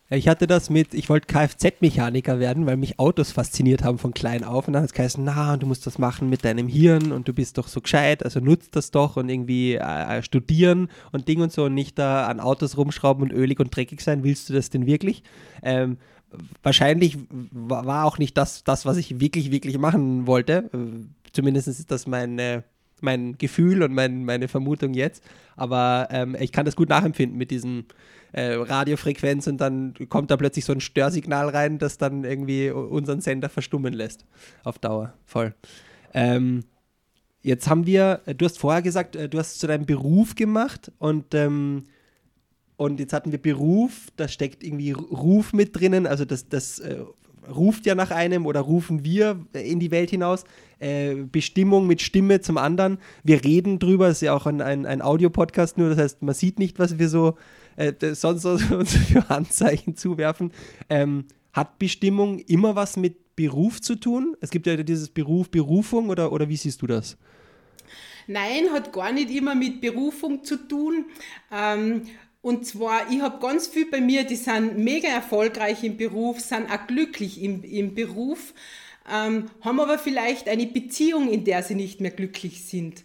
Ich 0.09 0.29
hatte 0.29 0.47
das 0.47 0.71
mit, 0.71 0.95
ich 0.95 1.09
wollte 1.09 1.27
Kfz-Mechaniker 1.27 2.39
werden, 2.39 2.65
weil 2.65 2.77
mich 2.77 3.01
Autos 3.01 3.33
fasziniert 3.33 3.83
haben 3.83 3.99
von 3.99 4.15
klein 4.15 4.45
auf. 4.45 4.69
Und 4.69 4.75
dann 4.75 4.83
hat 4.83 4.91
es 4.91 4.95
geheißen, 4.95 5.25
na, 5.25 5.57
du 5.57 5.67
musst 5.67 5.85
das 5.85 5.99
machen 5.99 6.31
mit 6.31 6.45
deinem 6.45 6.69
Hirn 6.69 7.11
und 7.11 7.27
du 7.27 7.33
bist 7.33 7.59
doch 7.59 7.67
so 7.67 7.81
gescheit, 7.81 8.25
also 8.25 8.39
nutzt 8.39 8.77
das 8.77 8.93
doch 8.93 9.17
und 9.17 9.29
irgendwie 9.29 9.75
äh, 9.75 10.23
studieren 10.23 10.91
und 11.11 11.27
Ding 11.27 11.41
und 11.41 11.51
so 11.51 11.65
und 11.65 11.75
nicht 11.75 11.99
da 11.99 12.29
an 12.29 12.39
Autos 12.39 12.77
rumschrauben 12.77 13.25
und 13.25 13.33
ölig 13.33 13.59
und 13.59 13.75
dreckig 13.75 14.01
sein. 14.01 14.23
Willst 14.23 14.49
du 14.49 14.53
das 14.53 14.71
denn 14.71 14.87
wirklich? 14.87 15.25
Ähm, 15.65 15.99
wahrscheinlich 16.63 17.19
war 17.51 18.05
auch 18.05 18.19
nicht 18.19 18.37
das, 18.37 18.65
das, 18.65 18.87
was 18.87 18.97
ich 18.97 19.21
wirklich, 19.21 19.51
wirklich 19.51 19.79
machen 19.79 20.27
wollte. 20.27 20.71
Äh, 20.73 21.07
zumindest 21.33 21.69
ist 21.69 21.91
das 21.91 22.07
meine, 22.07 22.65
mein 23.01 23.37
Gefühl 23.39 23.83
und 23.83 23.93
mein, 23.93 24.25
meine 24.25 24.49
Vermutung 24.49 24.95
jetzt. 24.95 25.23
Aber 25.57 26.09
ähm, 26.11 26.37
ich 26.39 26.53
kann 26.53 26.67
das 26.67 26.77
gut 26.77 26.89
nachempfinden 26.89 27.39
mit 27.39 27.51
diesem 27.51 27.85
äh, 28.33 28.55
Radiofrequenz 28.55 29.47
und 29.47 29.59
dann 29.59 29.95
kommt 30.09 30.31
da 30.31 30.37
plötzlich 30.37 30.65
so 30.65 30.73
ein 30.73 30.81
Störsignal 30.81 31.49
rein, 31.49 31.79
das 31.79 31.99
dann 31.99 32.25
irgendwie 32.25 32.71
unseren 32.71 33.21
Sender 33.21 33.49
verstummen 33.49 33.95
lässt. 33.95 34.25
Auf 34.65 34.79
Dauer. 34.79 35.15
Voll. 35.25 35.55
Ähm, 36.13 36.65
jetzt 37.43 37.69
haben 37.69 37.87
wir, 37.87 38.21
du 38.37 38.45
hast 38.45 38.59
vorher 38.59 38.83
gesagt, 38.83 39.17
äh, 39.17 39.29
du 39.29 39.39
hast 39.39 39.61
zu 39.61 39.67
deinem 39.67 39.87
Beruf 39.87 40.35
gemacht 40.35 40.93
und 40.99 41.35
ähm, 41.35 41.85
und 42.77 43.01
jetzt 43.01 43.13
hatten 43.13 43.33
wir 43.33 43.41
Beruf, 43.41 44.09
da 44.17 44.29
steckt 44.29 44.63
irgendwie 44.63 44.93
Ruf 44.93 45.53
mit 45.53 45.79
drinnen, 45.79 46.07
also 46.07 46.25
das, 46.25 46.49
das 46.49 46.79
äh, 46.79 46.99
ruft 47.49 47.87
ja 47.87 47.95
nach 47.95 48.11
einem 48.11 48.47
oder 48.47 48.61
rufen 48.61 49.05
wir 49.05 49.47
in 49.53 49.81
die 49.81 49.91
Welt 49.91 50.11
hinaus. 50.11 50.45
Äh, 50.79 51.15
Bestimmung 51.15 51.87
mit 51.87 52.03
Stimme 52.03 52.41
zum 52.41 52.59
anderen. 52.59 52.99
Wir 53.25 53.45
reden 53.45 53.79
drüber, 53.79 54.09
das 54.09 54.19
ist 54.19 54.23
ja 54.23 54.35
auch 54.35 54.47
ein, 54.47 54.61
ein, 54.61 54.85
ein 54.85 55.01
Audiopodcast 55.01 55.79
nur, 55.79 55.89
das 55.89 55.99
heißt, 55.99 56.23
man 56.23 56.35
sieht 56.35 56.59
nicht, 56.59 56.79
was 56.79 56.99
wir 56.99 57.09
so 57.09 57.37
äh, 57.77 57.93
sonst 58.15 58.43
so, 58.43 58.51
uns 58.77 58.95
für 58.95 59.29
Handzeichen 59.29 59.97
zuwerfen. 59.97 60.53
Ähm, 60.89 61.25
hat 61.53 61.79
Bestimmung 61.79 62.41
immer 62.41 62.77
was 62.77 62.97
mit 62.97 63.37
Beruf 63.37 63.81
zu 63.81 63.97
tun? 63.97 64.37
Es 64.41 64.51
gibt 64.51 64.67
ja 64.67 64.77
dieses 64.77 65.09
Beruf, 65.09 65.51
Berufung 65.51 66.09
oder, 66.09 66.33
oder 66.33 66.49
wie 66.49 66.57
siehst 66.57 66.83
du 66.83 66.87
das? 66.87 67.17
Nein, 68.27 68.71
hat 68.73 68.93
gar 68.93 69.13
nicht 69.13 69.31
immer 69.31 69.55
mit 69.55 69.81
Berufung 69.81 70.43
zu 70.43 70.57
tun. 70.57 71.07
Ähm, 71.53 72.03
und 72.47 72.65
zwar, 72.65 73.11
ich 73.11 73.21
habe 73.23 73.41
ganz 73.41 73.67
viel 73.67 73.91
bei 73.91 74.01
mir, 74.01 74.23
die 74.23 74.37
sind 74.37 74.79
mega 74.79 75.09
erfolgreich 75.09 75.83
im 75.83 75.97
Beruf, 75.97 76.39
sind 76.39 76.71
auch 76.71 76.87
glücklich 76.87 77.43
im, 77.43 77.65
im 77.65 77.97
Beruf, 77.97 78.55
ähm, 79.13 79.51
haben 79.63 79.81
aber 79.81 79.99
vielleicht 79.99 80.49
eine 80.49 80.67
Beziehung, 80.67 81.29
in 81.29 81.43
der 81.43 81.65
sie 81.65 81.75
nicht 81.75 82.01
mehr 82.01 82.13
glücklich 82.13 82.65
sind. 82.65 83.03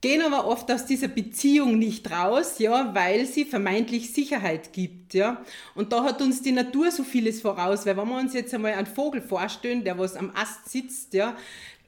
Gehen 0.00 0.22
aber 0.22 0.46
oft 0.46 0.72
aus 0.72 0.86
dieser 0.86 1.08
Beziehung 1.08 1.78
nicht 1.78 2.10
raus, 2.10 2.58
ja, 2.58 2.94
weil 2.94 3.26
sie 3.26 3.44
vermeintlich 3.44 4.14
Sicherheit 4.14 4.72
gibt, 4.72 5.12
ja. 5.12 5.44
Und 5.74 5.92
da 5.92 6.02
hat 6.02 6.22
uns 6.22 6.40
die 6.40 6.52
Natur 6.52 6.90
so 6.90 7.04
vieles 7.04 7.42
voraus, 7.42 7.84
weil 7.84 7.98
wenn 7.98 8.08
wir 8.08 8.18
uns 8.18 8.32
jetzt 8.32 8.54
einmal 8.54 8.72
einen 8.72 8.86
Vogel 8.86 9.20
vorstellen, 9.20 9.84
der 9.84 9.98
was 9.98 10.16
am 10.16 10.32
Ast 10.34 10.70
sitzt, 10.70 11.12
ja, 11.12 11.36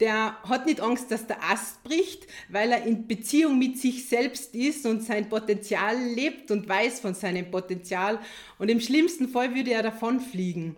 der 0.01 0.43
hat 0.43 0.67
nicht 0.67 0.81
Angst, 0.81 1.11
dass 1.11 1.27
der 1.27 1.43
Ast 1.45 1.83
bricht, 1.85 2.27
weil 2.49 2.73
er 2.73 2.85
in 2.85 3.07
Beziehung 3.07 3.59
mit 3.59 3.79
sich 3.79 4.09
selbst 4.09 4.55
ist 4.55 4.87
und 4.87 5.03
sein 5.03 5.29
Potenzial 5.29 5.97
lebt 6.15 6.51
und 6.51 6.69
weiß 6.69 7.01
von 7.01 7.15
seinem 7.15 7.51
Potenzial. 7.51 8.19
Und 8.59 8.71
im 8.71 8.81
schlimmsten 8.81 9.29
Fall 9.29 9.55
würde 9.55 9.73
er 9.73 9.83
davonfliegen. 9.83 10.77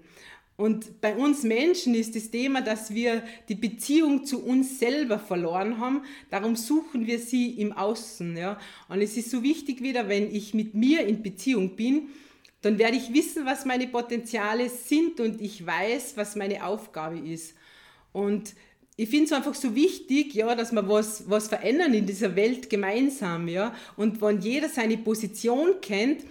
Und 0.56 1.00
bei 1.00 1.16
uns 1.16 1.44
Menschen 1.44 1.94
ist 1.94 2.14
das 2.14 2.30
Thema, 2.30 2.60
dass 2.60 2.92
wir 2.94 3.22
die 3.48 3.54
Beziehung 3.54 4.24
zu 4.24 4.44
uns 4.44 4.78
selber 4.78 5.18
verloren 5.18 5.78
haben. 5.78 6.02
Darum 6.30 6.56
suchen 6.56 7.06
wir 7.06 7.18
sie 7.18 7.50
im 7.52 7.72
Außen. 7.72 8.36
Ja? 8.36 8.58
Und 8.88 9.00
es 9.00 9.16
ist 9.16 9.30
so 9.30 9.42
wichtig 9.42 9.82
wieder, 9.82 10.08
wenn 10.08 10.32
ich 10.34 10.52
mit 10.52 10.74
mir 10.74 11.06
in 11.06 11.22
Beziehung 11.22 11.74
bin, 11.74 12.08
dann 12.60 12.78
werde 12.78 12.96
ich 12.96 13.12
wissen, 13.12 13.44
was 13.44 13.64
meine 13.64 13.88
Potenziale 13.88 14.68
sind 14.68 15.18
und 15.20 15.40
ich 15.40 15.66
weiß, 15.66 16.16
was 16.16 16.36
meine 16.36 16.64
Aufgabe 16.64 17.18
ist. 17.18 17.54
Und 18.12 18.54
ich 18.96 19.08
finde 19.08 19.26
es 19.26 19.32
einfach 19.32 19.54
so 19.54 19.74
wichtig, 19.74 20.34
ja, 20.34 20.54
dass 20.54 20.72
wir 20.72 20.86
was, 20.88 21.28
was 21.28 21.48
verändern 21.48 21.94
in 21.94 22.06
dieser 22.06 22.36
Welt 22.36 22.68
gemeinsam, 22.68 23.48
ja. 23.48 23.74
Und 23.96 24.20
wenn 24.20 24.40
jeder 24.40 24.68
seine 24.68 24.98
Position 24.98 25.80
kennt, 25.80 26.24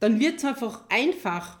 dann 0.00 0.18
wird 0.18 0.38
es 0.38 0.44
einfach 0.44 0.82
einfach. 0.88 1.58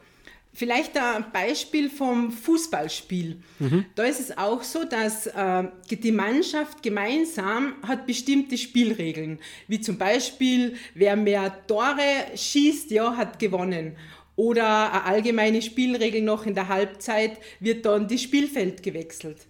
Vielleicht 0.52 0.98
ein 0.98 1.26
Beispiel 1.32 1.88
vom 1.88 2.32
Fußballspiel. 2.32 3.40
Mhm. 3.60 3.84
Da 3.94 4.02
ist 4.02 4.18
es 4.18 4.36
auch 4.36 4.64
so, 4.64 4.82
dass 4.82 5.28
äh, 5.28 5.68
die 5.88 6.10
Mannschaft 6.10 6.82
gemeinsam 6.82 7.74
hat 7.86 8.06
bestimmte 8.06 8.58
Spielregeln, 8.58 9.38
wie 9.68 9.80
zum 9.80 9.98
Beispiel, 9.98 10.74
wer 10.94 11.14
mehr 11.14 11.64
Tore 11.68 12.26
schießt, 12.34 12.90
ja, 12.90 13.16
hat 13.16 13.38
gewonnen. 13.38 13.96
Oder 14.34 14.92
eine 14.92 15.04
allgemeine 15.04 15.62
Spielregel 15.62 16.22
noch 16.22 16.44
in 16.44 16.54
der 16.54 16.66
Halbzeit 16.66 17.38
wird 17.60 17.86
dann 17.86 18.08
das 18.08 18.22
Spielfeld 18.22 18.82
gewechselt. 18.82 19.46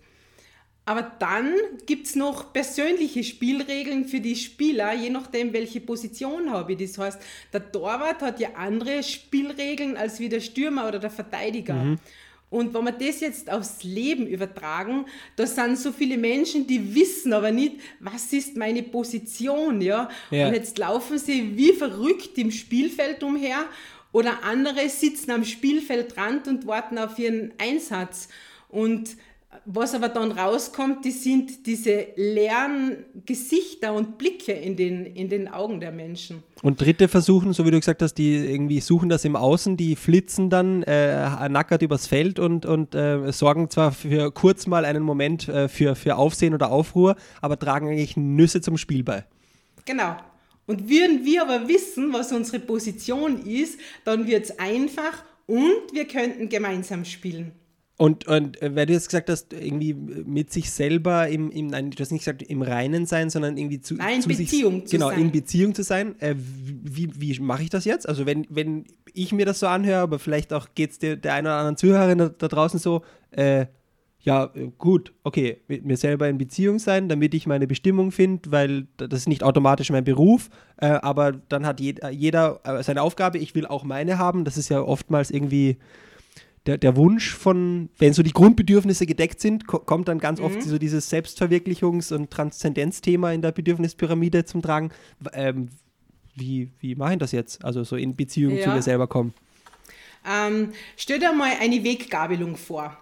Aber 0.88 1.02
dann 1.18 1.52
gibt 1.84 2.06
es 2.06 2.16
noch 2.16 2.50
persönliche 2.54 3.22
Spielregeln 3.22 4.06
für 4.06 4.20
die 4.20 4.34
Spieler, 4.34 4.94
je 4.94 5.10
nachdem, 5.10 5.52
welche 5.52 5.82
Position 5.82 6.50
habe 6.50 6.72
ich. 6.72 6.78
Das 6.78 6.96
heißt, 6.96 7.20
der 7.52 7.70
Torwart 7.70 8.22
hat 8.22 8.40
ja 8.40 8.54
andere 8.54 9.02
Spielregeln 9.02 9.98
als 9.98 10.18
wie 10.18 10.30
der 10.30 10.40
Stürmer 10.40 10.88
oder 10.88 10.98
der 10.98 11.10
Verteidiger. 11.10 11.74
Mhm. 11.74 11.98
Und 12.48 12.72
wenn 12.72 12.84
wir 12.84 12.92
das 12.92 13.20
jetzt 13.20 13.50
aufs 13.50 13.84
Leben 13.84 14.26
übertragen, 14.26 15.04
da 15.36 15.46
sind 15.46 15.78
so 15.78 15.92
viele 15.92 16.16
Menschen, 16.16 16.66
die 16.66 16.94
wissen 16.94 17.34
aber 17.34 17.50
nicht, 17.50 17.76
was 18.00 18.32
ist 18.32 18.56
meine 18.56 18.82
Position, 18.82 19.82
ja? 19.82 20.08
ja. 20.30 20.46
Und 20.46 20.54
jetzt 20.54 20.78
laufen 20.78 21.18
sie 21.18 21.54
wie 21.54 21.74
verrückt 21.74 22.38
im 22.38 22.50
Spielfeld 22.50 23.22
umher 23.22 23.66
oder 24.10 24.42
andere 24.42 24.88
sitzen 24.88 25.32
am 25.32 25.44
Spielfeldrand 25.44 26.48
und 26.48 26.66
warten 26.66 26.96
auf 26.96 27.18
ihren 27.18 27.52
Einsatz. 27.58 28.30
Und 28.70 29.18
was 29.64 29.94
aber 29.94 30.08
dann 30.08 30.32
rauskommt, 30.32 31.04
die 31.04 31.10
sind 31.10 31.66
diese 31.66 32.08
leeren 32.16 33.04
Gesichter 33.24 33.94
und 33.94 34.18
Blicke 34.18 34.52
in 34.52 34.76
den, 34.76 35.06
in 35.06 35.28
den 35.28 35.48
Augen 35.48 35.80
der 35.80 35.90
Menschen. 35.90 36.42
Und 36.62 36.80
Dritte 36.80 37.08
versuchen, 37.08 37.52
so 37.54 37.64
wie 37.64 37.70
du 37.70 37.78
gesagt 37.78 38.02
hast, 38.02 38.14
die 38.14 38.36
irgendwie 38.36 38.80
suchen 38.80 39.08
das 39.08 39.24
im 39.24 39.36
Außen, 39.36 39.76
die 39.76 39.96
flitzen 39.96 40.50
dann 40.50 40.82
äh, 40.82 41.48
nackert 41.48 41.82
übers 41.82 42.06
Feld 42.06 42.38
und, 42.38 42.66
und 42.66 42.94
äh, 42.94 43.32
sorgen 43.32 43.70
zwar 43.70 43.92
für 43.92 44.30
kurz 44.32 44.66
mal 44.66 44.84
einen 44.84 45.02
Moment 45.02 45.48
äh, 45.48 45.68
für, 45.68 45.94
für 45.94 46.16
Aufsehen 46.16 46.52
oder 46.52 46.70
Aufruhr, 46.70 47.16
aber 47.40 47.58
tragen 47.58 47.88
eigentlich 47.88 48.16
Nüsse 48.16 48.60
zum 48.60 48.76
Spiel 48.76 49.02
bei. 49.02 49.24
Genau. 49.86 50.16
Und 50.66 50.90
würden 50.90 51.24
wir 51.24 51.42
aber 51.42 51.68
wissen, 51.68 52.12
was 52.12 52.32
unsere 52.32 52.58
Position 52.58 53.46
ist, 53.46 53.78
dann 54.04 54.26
wird 54.26 54.44
es 54.44 54.58
einfach 54.58 55.24
und 55.46 55.92
wir 55.92 56.06
könnten 56.06 56.50
gemeinsam 56.50 57.06
spielen. 57.06 57.52
Und, 58.00 58.28
und 58.28 58.62
äh, 58.62 58.76
weil 58.76 58.86
du 58.86 58.92
jetzt 58.92 59.08
gesagt 59.08 59.28
hast, 59.28 59.52
irgendwie 59.52 59.92
mit 59.92 60.52
sich 60.52 60.70
selber 60.70 61.26
im, 61.26 61.50
im 61.50 61.66
nein, 61.66 61.90
du 61.90 61.98
hast 61.98 62.12
nicht 62.12 62.20
gesagt 62.20 62.42
im 62.42 62.62
Reinen 62.62 63.06
sein, 63.06 63.28
sondern 63.28 63.56
irgendwie 63.56 63.80
zu, 63.80 63.96
nein, 63.96 64.22
zu 64.22 64.28
Beziehung 64.28 64.80
sich, 64.80 64.84
zu 64.86 64.96
genau, 64.96 65.08
sein. 65.08 65.20
in 65.20 65.32
Beziehung 65.32 65.74
zu 65.74 65.82
sein. 65.82 66.14
Äh, 66.20 66.36
wie 66.36 67.10
wie 67.16 67.40
mache 67.40 67.64
ich 67.64 67.70
das 67.70 67.84
jetzt? 67.84 68.08
Also 68.08 68.24
wenn, 68.24 68.46
wenn 68.50 68.84
ich 69.14 69.32
mir 69.32 69.46
das 69.46 69.58
so 69.58 69.66
anhöre, 69.66 69.98
aber 69.98 70.20
vielleicht 70.20 70.52
auch 70.52 70.68
geht 70.76 70.92
es 70.92 71.00
der, 71.00 71.16
der 71.16 71.34
einen 71.34 71.48
oder 71.48 71.56
anderen 71.56 71.76
Zuhörerin 71.76 72.18
da, 72.18 72.28
da 72.28 72.46
draußen 72.46 72.78
so, 72.78 73.02
äh, 73.32 73.66
ja, 74.20 74.52
gut, 74.78 75.12
okay, 75.24 75.62
mit 75.66 75.84
mir 75.84 75.96
selber 75.96 76.28
in 76.28 76.38
Beziehung 76.38 76.78
sein, 76.78 77.08
damit 77.08 77.34
ich 77.34 77.48
meine 77.48 77.66
Bestimmung 77.66 78.12
finde, 78.12 78.52
weil 78.52 78.86
das 78.96 79.20
ist 79.20 79.28
nicht 79.28 79.42
automatisch 79.42 79.90
mein 79.90 80.04
Beruf, 80.04 80.50
äh, 80.76 80.86
aber 80.86 81.32
dann 81.32 81.66
hat 81.66 81.80
jeder, 81.80 82.10
jeder 82.10 82.60
äh, 82.62 82.82
seine 82.84 83.02
Aufgabe, 83.02 83.38
ich 83.38 83.56
will 83.56 83.66
auch 83.66 83.82
meine 83.82 84.18
haben. 84.18 84.44
Das 84.44 84.56
ist 84.56 84.68
ja 84.68 84.82
oftmals 84.82 85.32
irgendwie 85.32 85.78
der, 86.68 86.76
der 86.76 86.96
Wunsch 86.96 87.34
von, 87.34 87.88
wenn 87.98 88.12
so 88.12 88.22
die 88.22 88.32
Grundbedürfnisse 88.32 89.06
gedeckt 89.06 89.40
sind, 89.40 89.66
ko 89.66 89.78
kommt 89.78 90.06
dann 90.06 90.18
ganz 90.18 90.38
mhm. 90.38 90.44
oft 90.46 90.62
so 90.62 90.76
dieses 90.78 91.10
Selbstverwirklichungs- 91.10 92.12
und 92.12 92.30
Transzendenzthema 92.30 93.32
in 93.32 93.40
der 93.40 93.52
Bedürfnispyramide 93.52 94.44
zum 94.44 94.60
Tragen. 94.60 94.90
Ähm, 95.32 95.70
wie, 96.34 96.68
wie 96.78 96.94
mache 96.94 97.14
ich 97.14 97.18
das 97.18 97.32
jetzt? 97.32 97.64
Also 97.64 97.84
so 97.84 97.96
in 97.96 98.14
Beziehung 98.14 98.54
ja. 98.54 98.64
zu 98.64 98.70
mir 98.70 98.82
selber 98.82 99.06
kommen. 99.06 99.32
Ähm, 100.28 100.72
stell 100.96 101.18
dir 101.18 101.32
mal 101.32 101.52
eine 101.58 101.82
Weggabelung 101.82 102.56
vor. 102.56 102.96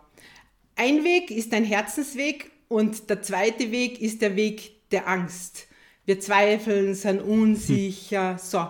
Ein 0.76 1.02
Weg 1.02 1.32
ist 1.32 1.52
ein 1.52 1.64
Herzensweg 1.64 2.52
und 2.68 3.10
der 3.10 3.22
zweite 3.22 3.72
Weg 3.72 4.00
ist 4.00 4.22
der 4.22 4.36
Weg 4.36 4.88
der 4.92 5.08
Angst. 5.08 5.66
Wir 6.04 6.20
zweifeln, 6.20 6.94
sind 6.94 7.20
unsicher, 7.20 8.32
hm. 8.32 8.38
so. 8.38 8.68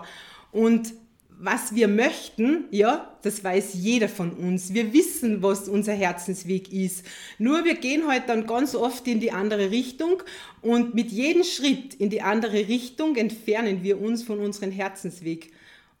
Und 0.51 0.93
was 1.39 1.75
wir 1.75 1.87
möchten, 1.87 2.65
ja, 2.71 3.15
das 3.21 3.43
weiß 3.43 3.75
jeder 3.75 4.09
von 4.09 4.31
uns. 4.31 4.73
Wir 4.73 4.91
wissen, 4.93 5.43
was 5.43 5.69
unser 5.69 5.93
Herzensweg 5.93 6.73
ist. 6.73 7.05
Nur 7.37 7.63
wir 7.63 7.75
gehen 7.75 8.07
halt 8.07 8.27
dann 8.27 8.47
ganz 8.47 8.73
oft 8.73 9.07
in 9.07 9.19
die 9.19 9.31
andere 9.31 9.69
Richtung 9.69 10.23
und 10.61 10.95
mit 10.95 11.11
jedem 11.11 11.43
Schritt 11.43 11.93
in 11.93 12.09
die 12.09 12.23
andere 12.23 12.67
Richtung 12.67 13.15
entfernen 13.15 13.83
wir 13.83 14.01
uns 14.01 14.23
von 14.23 14.39
unserem 14.39 14.71
Herzensweg. 14.71 15.51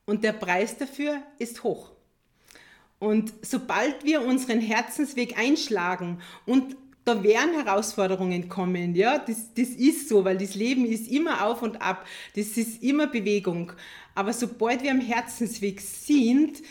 Und 0.05 0.23
der 0.23 0.33
Preis 0.33 0.77
dafür 0.77 1.21
ist 1.37 1.63
hoch. 1.63 1.91
Und 2.99 3.31
sobald 3.43 4.03
wir 4.03 4.23
unseren 4.23 4.59
Herzensweg 4.59 5.37
einschlagen 5.37 6.19
und 6.47 6.75
da 7.07 7.23
werden 7.23 7.53
Herausforderungen 7.53 8.49
kommen, 8.49 8.93
ja, 8.93 9.17
das, 9.17 9.53
das 9.53 9.69
ist 9.69 10.09
so, 10.09 10.25
weil 10.25 10.37
das 10.37 10.55
Leben 10.55 10.85
ist 10.85 11.09
immer 11.09 11.45
auf 11.45 11.61
und 11.61 11.81
ab, 11.81 12.05
das 12.35 12.57
ist 12.57 12.83
immer 12.83 13.07
Bewegung. 13.07 13.71
Aber 14.13 14.33
sobald 14.33 14.83
wir 14.83 14.91
am 14.91 14.99
Herzensweg 14.99 15.79
sind, 15.79 16.61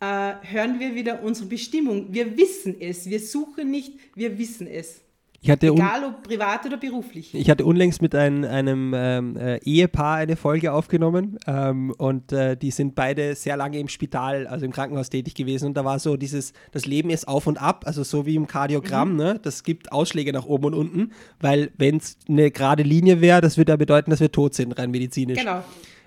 äh, 0.00 0.34
hören 0.42 0.78
wir 0.78 0.94
wieder 0.94 1.22
unsere 1.22 1.48
Bestimmung. 1.48 2.12
Wir 2.12 2.36
wissen 2.36 2.76
es, 2.80 3.08
wir 3.08 3.20
suchen 3.20 3.70
nicht, 3.70 3.94
wir 4.14 4.36
wissen 4.38 4.66
es. 4.66 5.00
Egal 5.42 6.04
ob 6.04 6.22
privat 6.22 6.66
oder 6.66 6.76
beruflich. 6.76 7.34
Ich 7.34 7.50
hatte 7.50 7.64
unlängst 7.64 8.02
mit 8.02 8.14
ein, 8.14 8.44
einem 8.44 8.92
ähm, 8.94 9.36
äh, 9.36 9.58
Ehepaar 9.58 10.16
eine 10.16 10.36
Folge 10.36 10.72
aufgenommen 10.72 11.38
ähm, 11.46 11.92
und 11.98 12.32
äh, 12.32 12.56
die 12.56 12.70
sind 12.70 12.94
beide 12.94 13.34
sehr 13.34 13.56
lange 13.56 13.78
im 13.78 13.88
Spital, 13.88 14.46
also 14.46 14.64
im 14.64 14.72
Krankenhaus 14.72 15.10
tätig 15.10 15.34
gewesen 15.34 15.66
und 15.66 15.76
da 15.76 15.84
war 15.84 15.98
so 15.98 16.16
dieses, 16.16 16.52
das 16.72 16.86
Leben 16.86 17.10
ist 17.10 17.28
auf 17.28 17.46
und 17.46 17.60
ab, 17.60 17.84
also 17.86 18.02
so 18.02 18.26
wie 18.26 18.34
im 18.34 18.46
Kardiogramm, 18.46 19.12
mhm. 19.12 19.16
ne? 19.16 19.40
das 19.42 19.62
gibt 19.62 19.92
Ausschläge 19.92 20.32
nach 20.32 20.46
oben 20.46 20.66
und 20.66 20.74
unten, 20.74 21.12
weil 21.40 21.70
wenn 21.76 21.98
es 21.98 22.16
eine 22.28 22.50
gerade 22.50 22.82
Linie 22.82 23.20
wäre, 23.20 23.40
das 23.40 23.56
würde 23.56 23.72
ja 23.72 23.76
bedeuten, 23.76 24.10
dass 24.10 24.20
wir 24.20 24.32
tot 24.32 24.54
sind, 24.54 24.72
rein 24.78 24.90
medizinisch. 24.90 25.38
Genau. 25.38 25.62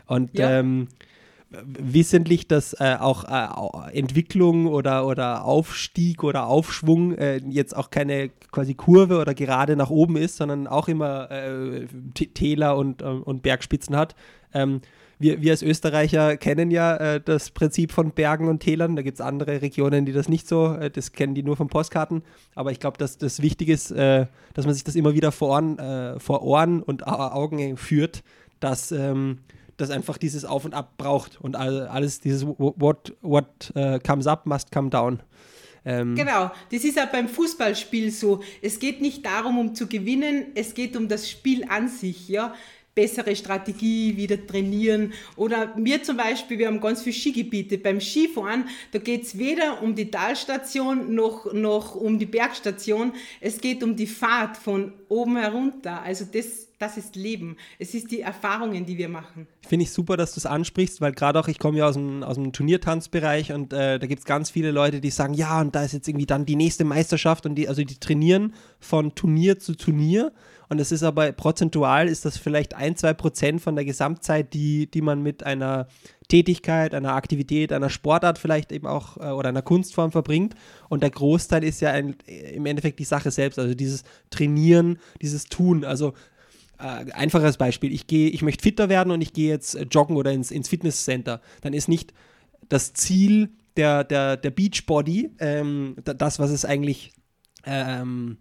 Und 0.05 0.37
ja. 0.37 0.59
ähm, 0.59 0.87
wissentlich, 1.51 2.47
dass 2.47 2.73
äh, 2.73 2.97
auch 2.99 3.23
äh, 3.23 3.97
Entwicklung 3.97 4.67
oder, 4.67 5.07
oder 5.07 5.45
Aufstieg 5.45 6.23
oder 6.23 6.45
Aufschwung 6.45 7.15
äh, 7.15 7.37
jetzt 7.49 7.75
auch 7.75 7.89
keine 7.89 8.29
quasi 8.51 8.75
Kurve 8.75 9.19
oder 9.19 9.33
gerade 9.33 9.75
nach 9.75 9.89
oben 9.89 10.15
ist, 10.15 10.37
sondern 10.37 10.67
auch 10.67 10.87
immer 10.87 11.31
äh, 11.31 11.87
Täler 12.13 12.77
und, 12.77 13.01
äh, 13.01 13.05
und 13.05 13.41
Bergspitzen 13.41 13.95
hat. 13.95 14.15
Ähm, 14.53 14.81
wir, 15.17 15.41
wir 15.41 15.51
als 15.51 15.63
Österreicher 15.63 16.37
kennen 16.37 16.71
ja 16.71 16.95
äh, 16.95 17.19
das 17.19 17.49
Prinzip 17.49 17.91
von 17.91 18.11
Bergen 18.11 18.47
und 18.47 18.59
Tälern. 18.59 18.95
Da 18.95 19.01
gibt 19.01 19.15
es 19.15 19.21
andere 19.21 19.61
Regionen, 19.61 20.05
die 20.05 20.13
das 20.13 20.29
nicht 20.29 20.47
so, 20.47 20.77
das 20.77 21.11
kennen 21.11 21.33
die 21.33 21.43
nur 21.43 21.57
von 21.57 21.67
Postkarten. 21.67 22.21
Aber 22.53 22.71
ich 22.71 22.79
glaube, 22.79 22.97
dass 22.99 23.17
das 23.17 23.41
wichtig 23.41 23.69
ist, 23.69 23.91
dass 23.91 24.29
man 24.65 24.73
sich 24.73 24.85
das 24.85 24.95
immer 24.95 25.13
wieder 25.13 25.33
vor 25.33 25.49
Ohren, 25.49 26.19
vor 26.19 26.41
Ohren 26.43 26.81
und 26.81 27.05
Augen 27.05 27.75
führt, 27.75 28.23
dass 28.61 28.93
ähm, 28.93 29.39
das 29.79 29.89
einfach 29.89 30.17
dieses 30.17 30.45
Auf 30.45 30.65
und 30.65 30.73
Ab 30.73 30.93
braucht 30.97 31.39
und 31.41 31.55
alles 31.55 32.19
dieses 32.19 32.45
What, 32.45 33.15
what 33.21 33.71
uh, 33.75 33.99
comes 33.99 34.27
up 34.27 34.45
must 34.45 34.71
come 34.71 34.89
down. 34.89 35.21
Ähm 35.85 36.15
genau, 36.15 36.51
das 36.71 36.83
ist 36.83 36.99
auch 36.99 37.07
beim 37.07 37.27
Fußballspiel 37.27 38.11
so. 38.11 38.41
Es 38.61 38.79
geht 38.79 39.01
nicht 39.01 39.25
darum, 39.25 39.57
um 39.57 39.75
zu 39.75 39.87
gewinnen, 39.87 40.47
es 40.55 40.73
geht 40.73 40.95
um 40.95 41.07
das 41.07 41.29
Spiel 41.29 41.65
an 41.67 41.87
sich, 41.87 42.29
ja. 42.29 42.53
Bessere 42.95 43.33
Strategie, 43.35 44.17
wieder 44.17 44.45
trainieren. 44.45 45.13
Oder 45.37 45.73
wir 45.77 46.03
zum 46.03 46.17
Beispiel, 46.17 46.57
wir 46.57 46.67
haben 46.67 46.81
ganz 46.81 47.01
viele 47.01 47.15
Skigebiete. 47.15 47.77
Beim 47.77 48.01
Skifahren, 48.01 48.65
da 48.91 48.99
geht 48.99 49.23
es 49.23 49.37
weder 49.37 49.81
um 49.81 49.95
die 49.95 50.11
Talstation 50.11 51.15
noch, 51.15 51.53
noch 51.53 51.95
um 51.95 52.19
die 52.19 52.25
Bergstation. 52.25 53.13
Es 53.39 53.61
geht 53.61 53.83
um 53.83 53.95
die 53.95 54.07
Fahrt 54.07 54.57
von 54.57 54.91
oben 55.07 55.37
herunter. 55.37 56.01
Also 56.01 56.25
das 56.25 56.68
das 56.79 56.95
ist 56.95 57.17
Leben. 57.17 57.57
Es 57.77 57.93
ist 57.93 58.09
die 58.09 58.21
Erfahrungen, 58.21 58.85
die 58.85 58.97
wir 58.97 59.09
machen. 59.09 59.47
Finde 59.67 59.83
ich 59.83 59.91
super, 59.91 60.15
dass 60.15 60.33
du 60.33 60.39
es 60.39 60.45
ansprichst, 60.45 61.01
weil 61.01 61.11
gerade 61.11 61.39
auch 61.39 61.49
ich 61.49 61.59
komme 61.59 61.77
ja 61.77 61.87
aus 61.87 61.95
dem, 61.95 62.23
aus 62.23 62.35
dem 62.35 62.53
Turniertanzbereich 62.53 63.51
und 63.51 63.73
äh, 63.73 63.99
da 63.99 64.07
gibt 64.07 64.19
es 64.19 64.25
ganz 64.25 64.49
viele 64.49 64.71
Leute, 64.71 65.01
die 65.01 65.11
sagen, 65.11 65.33
ja, 65.33 65.59
und 65.59 65.75
da 65.75 65.83
ist 65.83 65.91
jetzt 65.91 66.07
irgendwie 66.07 66.25
dann 66.25 66.45
die 66.45 66.55
nächste 66.55 66.85
Meisterschaft 66.85 67.45
und 67.45 67.55
die, 67.55 67.67
also 67.67 67.83
die 67.83 67.99
trainieren 67.99 68.53
von 68.79 69.13
Turnier 69.13 69.59
zu 69.59 69.75
Turnier. 69.75 70.31
Und 70.69 70.79
das 70.79 70.91
ist 70.91 71.03
aber 71.03 71.31
prozentual 71.31 72.07
ist 72.07 72.25
das 72.25 72.37
vielleicht 72.37 72.75
ein, 72.75 72.95
zwei 72.95 73.13
Prozent 73.13 73.59
von 73.59 73.75
der 73.75 73.85
Gesamtzeit, 73.85 74.53
die, 74.53 74.89
die 74.89 75.01
man 75.01 75.21
mit 75.21 75.43
einer 75.43 75.87
Tätigkeit, 76.27 76.93
einer 76.93 77.15
Aktivität, 77.15 77.73
einer 77.73 77.89
Sportart 77.89 78.37
vielleicht 78.37 78.71
eben 78.71 78.87
auch 78.87 79.17
äh, 79.17 79.31
oder 79.31 79.49
einer 79.49 79.63
Kunstform 79.63 80.11
verbringt. 80.11 80.53
Und 80.87 81.01
der 81.01 81.09
Großteil 81.09 81.63
ist 81.63 81.81
ja 81.81 81.91
ein, 81.91 82.15
im 82.53 82.67
Endeffekt 82.67 82.99
die 82.99 83.03
Sache 83.03 83.31
selbst, 83.31 83.59
also 83.59 83.73
dieses 83.73 84.03
Trainieren, 84.29 84.99
dieses 85.21 85.45
Tun. 85.45 85.83
Also 85.83 86.13
äh, 86.79 87.11
einfaches 87.11 87.57
Beispiel, 87.57 87.93
ich 87.93 88.07
gehe, 88.07 88.29
ich 88.29 88.41
möchte 88.41 88.63
fitter 88.63 88.89
werden 88.89 89.11
und 89.11 89.21
ich 89.21 89.33
gehe 89.33 89.49
jetzt 89.49 89.75
äh, 89.75 89.83
joggen 89.83 90.15
oder 90.15 90.31
ins, 90.31 90.51
ins 90.51 90.69
Fitnesscenter, 90.69 91.41
dann 91.61 91.73
ist 91.73 91.87
nicht 91.87 92.13
das 92.67 92.93
Ziel 92.93 93.51
der, 93.77 94.03
der, 94.03 94.37
der 94.37 94.51
Beachbody 94.51 95.31
ähm, 95.39 95.95
das, 96.03 96.39
was 96.39 96.51
es 96.51 96.65
eigentlich 96.65 97.13
ähm, 97.65 98.37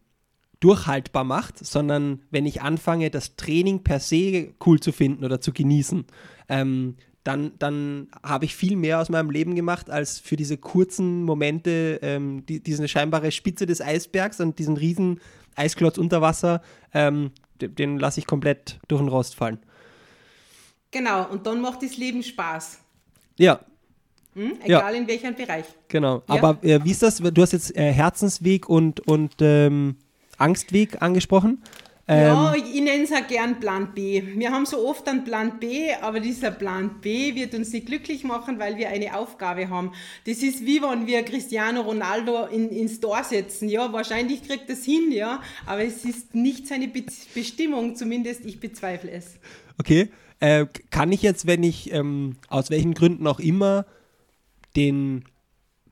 durchhaltbar 0.61 1.25
macht, 1.25 1.65
sondern 1.65 2.23
wenn 2.31 2.47
ich 2.47 2.63
anfange, 2.63 3.11
das 3.11 3.37
Training 3.37 3.85
per 3.85 4.01
se 4.01 4.55
cool 4.65 4.81
zu 4.81 4.93
finden 4.93 5.25
oder 5.25 5.41
zu 5.41 5.53
genießen, 5.53 6.05
ähm, 6.49 6.97
dann, 7.25 7.53
dann 7.59 8.09
habe 8.23 8.47
ich 8.47 8.57
viel 8.57 8.77
mehr 8.77 9.01
aus 9.01 9.11
meinem 9.11 9.31
Leben 9.31 9.55
gemacht, 9.55 9.91
als 9.91 10.19
für 10.19 10.37
diese 10.37 10.57
kurzen 10.57 11.25
Momente, 11.25 11.99
ähm, 12.03 12.47
die, 12.47 12.63
diese 12.63 12.89
scheinbare 12.89 13.31
Spitze 13.33 13.67
des 13.67 13.81
Eisbergs 13.81 14.41
und 14.41 14.59
diesen 14.59 14.77
riesen 14.77 15.21
Eisklotz 15.55 15.99
unter 15.99 16.23
Wasser 16.23 16.63
ähm, 16.95 17.33
den 17.61 17.99
lasse 17.99 18.21
ich 18.21 18.27
komplett 18.27 18.79
durch 18.89 19.01
den 19.01 19.09
Rost 19.09 19.35
fallen. 19.35 19.59
Genau, 20.91 21.29
und 21.29 21.47
dann 21.47 21.61
macht 21.61 21.83
das 21.83 21.97
Leben 21.97 22.23
Spaß. 22.23 22.79
Ja. 23.37 23.61
Hm? 24.35 24.59
Egal 24.63 24.95
ja. 24.95 25.01
in 25.01 25.07
welchem 25.07 25.35
Bereich. 25.35 25.67
Genau. 25.89 26.23
Ja? 26.29 26.35
Aber 26.35 26.63
äh, 26.63 26.83
wie 26.85 26.91
ist 26.91 27.03
das? 27.03 27.17
Du 27.17 27.43
hast 27.43 27.53
jetzt 27.53 27.77
äh, 27.77 27.93
Herzensweg 27.93 28.69
und, 28.69 29.01
und 29.01 29.35
ähm, 29.41 29.97
Angstweg 30.39 31.03
angesprochen. 31.03 31.63
Ja, 32.09 32.55
ähm, 32.55 32.63
ich 32.73 32.81
nenne 32.81 33.05
es 33.05 33.13
auch 33.13 33.27
gern 33.27 33.61
Plan 33.61 33.93
B. 33.95 34.23
Wir 34.37 34.51
haben 34.51 34.65
so 34.65 34.89
oft 34.89 35.07
einen 35.09 35.25
Plan 35.25 35.61
B, 35.61 35.93
aber 36.01 36.21
dieser 36.21 36.51
Plan 36.51 37.01
B 37.03 37.35
wird 37.35 37.55
uns 37.55 37.71
nicht 37.73 37.87
glücklich 37.87 38.25
machen, 38.25 38.59
weil 38.59 38.79
wir 38.79 38.89
eine 38.89 39.15
Aufgabe 39.15 39.69
haben. 39.69 39.93
Das 40.27 40.39
ist 40.39 40.65
wie 40.65 40.81
wenn 40.81 41.07
wir 41.07 41.23
Cristiano 41.23 41.83
Ronaldo 41.83 42.47
in, 42.47 42.71
ins 42.71 43.01
Tor 43.01 43.23
setzen. 43.25 43.69
Ja, 43.69 43.93
wahrscheinlich 43.93 44.43
kriegt 44.43 44.71
das 44.71 44.85
hin, 44.85 45.13
ja, 45.13 45.43
aber 45.67 45.85
es 45.85 46.05
ist 46.07 46.35
nicht 46.35 46.67
seine 46.67 46.89
Be 46.89 47.05
Bestimmung, 47.35 47.95
zumindest 47.95 48.45
ich 48.47 48.59
bezweifle 48.59 49.11
es. 49.11 49.39
Okay. 49.79 50.09
Äh, 50.41 50.67
kann 50.91 51.13
ich 51.13 51.23
jetzt, 51.23 51.47
wenn 51.47 51.63
ich 51.63 51.93
ähm, 51.93 52.37
aus 52.49 52.71
welchen 52.71 52.95
Gründen 52.95 53.27
auch 53.27 53.41
immer 53.41 53.87
den 54.77 55.25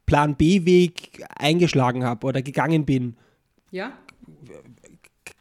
Plan 0.06 0.36
B-Weg 0.36 1.24
eingeschlagen 1.36 2.04
habe 2.04 2.26
oder 2.26 2.42
gegangen 2.42 2.84
bin, 2.86 3.16
ja? 3.70 3.92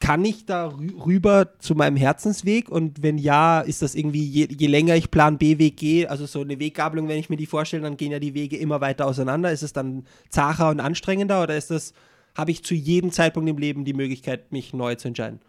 Kann 0.06 0.24
ich 0.24 0.46
da 0.46 0.68
rüber 1.04 1.58
zu 1.58 1.74
meinem 1.74 1.98
Herzensweg? 1.98 2.70
Und 2.70 3.02
wenn 3.02 3.18
ja, 3.18 3.62
ist 3.62 3.82
das 3.82 3.96
irgendwie, 3.96 4.24
je, 4.24 4.48
je 4.56 4.68
länger 4.68 4.96
ich 4.96 5.10
Plan 5.10 5.40
B-Weg 5.40 5.78
gehe, 5.78 6.12
also 6.12 6.28
so 6.28 6.42
eine 6.42 6.60
Weggabelung, 6.60 7.08
wenn 7.08 7.18
ich 7.18 7.32
mir 7.32 7.38
die 7.38 7.48
vorstelle, 7.48 7.82
dann 7.82 7.98
gehen 7.98 8.12
ja 8.12 8.20
die 8.20 8.36
Wege 8.36 8.56
immer 8.56 8.82
weiter 8.82 9.08
auseinander. 9.08 9.52
Ist 9.52 9.64
es 9.64 9.74
dann 9.74 10.06
zacher 10.30 10.70
und 10.70 10.80
anstrengender 10.80 11.42
oder 11.42 11.58
ist 11.58 11.72
das, 11.72 11.96
habe 12.36 12.52
ich 12.52 12.64
zu 12.64 12.76
jedem 12.76 13.12
Zeitpunkt 13.12 13.50
im 13.50 13.58
Leben 13.58 13.84
die 13.84 13.96
Möglichkeit, 13.96 14.52
mich 14.52 14.76
neu 14.76 14.94
zu 14.94 15.08
entscheiden? 15.08 15.40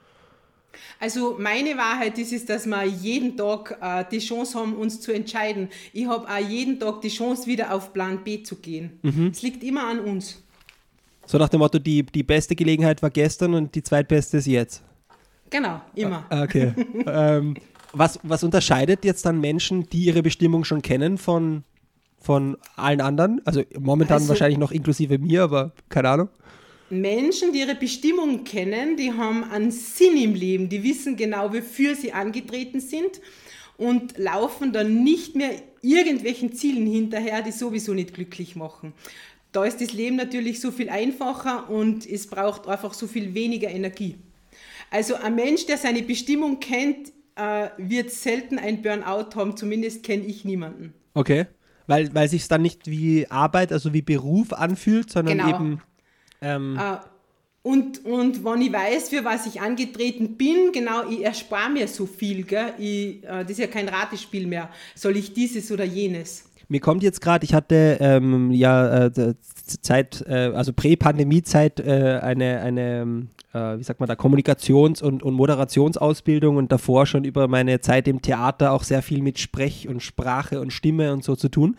Also 1.01 1.37
meine 1.39 1.77
Wahrheit 1.77 2.19
ist, 2.19 2.33
ist 2.33 2.49
dass 2.49 2.65
wir 2.65 2.85
jeden 2.85 3.37
Tag 3.37 3.77
äh, 3.83 4.07
die 4.11 4.21
Chance 4.21 4.59
haben, 4.59 4.75
uns 4.75 5.03
zu 5.03 5.13
entscheiden. 5.13 5.69
Ich 5.93 6.07
habe 6.07 6.27
auch 6.27 6.49
jeden 6.49 6.81
Tag 6.81 7.03
die 7.03 7.09
Chance, 7.09 7.47
wieder 7.47 7.75
auf 7.75 7.93
Plan 7.93 8.25
B 8.25 8.43
zu 8.43 8.57
gehen. 8.57 8.99
Mhm. 9.03 9.27
Es 9.33 9.43
liegt 9.43 9.63
immer 9.63 9.87
an 9.87 10.01
uns. 10.01 10.43
So 11.27 11.39
nach 11.39 11.49
dem 11.49 11.59
Motto, 11.59 11.81
die, 11.81 12.05
die 12.05 12.23
beste 12.23 12.55
Gelegenheit 12.55 13.03
war 13.03 13.11
gestern 13.11 13.55
und 13.55 13.75
die 13.75 13.83
zweitbeste 13.83 14.37
ist 14.37 14.47
jetzt. 14.47 14.83
Genau, 15.51 15.81
immer. 15.95 16.25
Ah, 16.29 16.43
okay. 16.43 16.73
ähm, 17.07 17.57
was, 17.93 18.21
was 18.23 18.45
unterscheidet 18.45 19.05
jetzt 19.05 19.27
dann 19.27 19.41
Menschen, 19.41 19.89
die 19.91 20.05
ihre 20.05 20.23
Bestimmung 20.23 20.65
schon 20.65 20.83
kennen, 20.83 21.19
von, 21.19 21.65
von 22.21 22.57
allen 22.77 23.01
anderen? 23.01 23.43
Also 23.45 23.63
momentan 23.79 24.19
also, 24.19 24.29
wahrscheinlich 24.29 24.59
noch 24.59 24.71
inklusive 24.71 25.19
mir, 25.19 25.43
aber 25.43 25.73
keine 25.89 26.11
Ahnung. 26.11 26.29
Menschen, 26.91 27.53
die 27.53 27.61
ihre 27.61 27.75
Bestimmung 27.75 28.45
kennen, 28.45 28.97
die 28.97 29.13
haben 29.13 29.43
einen 29.51 29.73
Sinn 29.73 30.17
im 30.17 30.35
Leben, 30.35 30.69
die 30.69 30.85
wissen 30.85 31.17
genau, 31.17 31.53
wofür 31.53 31.97
sie 31.97 32.13
angetreten 32.13 32.79
sind 32.79 33.21
und 33.77 34.17
laufen 34.17 34.73
dann 34.73 35.03
nicht 35.03 35.35
mehr 35.35 35.51
irgendwelchen 35.83 36.53
Zielen 36.53 36.87
hinterher, 36.87 37.43
die 37.43 37.51
sowieso 37.51 37.95
nicht 37.95 38.15
glücklich 38.15 38.55
machen 38.55 38.93
da 39.57 39.65
ist 39.65 39.81
das 39.81 39.95
Leben 39.95 40.17
natürlich 40.17 40.61
so 40.61 40.71
viel 40.71 40.91
einfacher 40.91 41.71
und 41.71 42.07
es 42.07 42.27
braucht 42.27 42.69
einfach 42.69 42.93
so 42.93 43.07
viel 43.07 43.33
weniger 43.33 43.71
Energie. 43.71 44.17
Also 44.91 45.15
ein 45.15 45.35
Mensch, 45.35 45.65
der 45.65 45.79
seine 45.79 46.03
Bestimmung 46.03 46.61
kennt, 46.61 47.11
äh, 47.37 47.69
wird 47.79 48.11
selten 48.11 48.59
ein 48.59 48.83
Burnout 48.83 49.35
haben, 49.35 49.57
zumindest 49.57 50.03
kenne 50.03 50.25
ich 50.25 50.45
niemanden. 50.45 50.93
Okay, 51.15 51.47
weil, 51.87 52.15
weil 52.15 52.29
sich 52.29 52.43
es 52.43 52.49
dann 52.49 52.61
nicht 52.61 52.87
wie 52.87 53.31
Arbeit, 53.31 53.73
also 53.73 53.95
wie 53.95 54.03
Beruf 54.03 54.53
anfühlt, 54.53 55.11
sondern 55.11 55.39
genau. 55.39 55.49
eben... 55.49 55.83
Ähm 56.43 56.79
äh, 56.79 56.97
und, 57.63 58.05
und 58.05 58.45
wenn 58.45 58.61
ich 58.61 58.73
weiß, 58.73 59.09
für 59.09 59.25
was 59.25 59.47
ich 59.47 59.61
angetreten 59.63 60.37
bin, 60.37 60.71
genau, 60.73 61.09
ich 61.09 61.25
erspare 61.25 61.71
mir 61.71 61.89
so 61.89 62.07
viel, 62.07 62.45
gell? 62.45 62.75
Ich, 62.79 63.25
äh, 63.25 63.43
das 63.43 63.53
ist 63.53 63.59
ja 63.59 63.67
kein 63.67 63.89
Ratespiel 63.89 64.47
mehr. 64.47 64.69
Soll 64.95 65.17
ich 65.17 65.33
dieses 65.33 65.73
oder 65.73 65.85
jenes? 65.85 66.45
Mir 66.69 66.81
kommt 66.81 67.03
jetzt 67.03 67.21
gerade, 67.21 67.45
ich 67.45 67.55
hatte 67.55 67.99
ähm, 68.01 68.51
ja 68.51 69.07
äh, 69.07 69.35
Zeit, 69.83 70.25
äh, 70.27 70.53
also 70.55 70.73
Prä-Pandemie-Zeit, 70.73 71.81
äh, 71.81 72.21
eine, 72.23 72.61
eine 72.61 73.29
äh, 73.53 73.79
wie 73.79 73.83
sagt 73.83 74.01
man 74.01 74.09
da, 74.09 74.15
Kommunikations- 74.15 75.03
und, 75.03 75.23
und 75.23 75.35
Moderationsausbildung 75.35 76.57
und 76.57 76.71
davor 76.73 77.07
schon 77.07 77.25
über 77.25 77.49
meine 77.49 77.81
Zeit 77.81 78.09
im 78.09 78.21
Theater 78.21 78.73
auch 78.73 78.83
sehr 78.83 79.03
viel 79.03 79.23
mit 79.23 79.39
Sprech 79.39 79.89
und 79.89 80.03
Sprache 80.03 80.61
und 80.61 80.73
Stimme 80.73 81.13
und 81.13 81.25
so 81.25 81.37
zu 81.37 81.49
tun. 81.49 81.77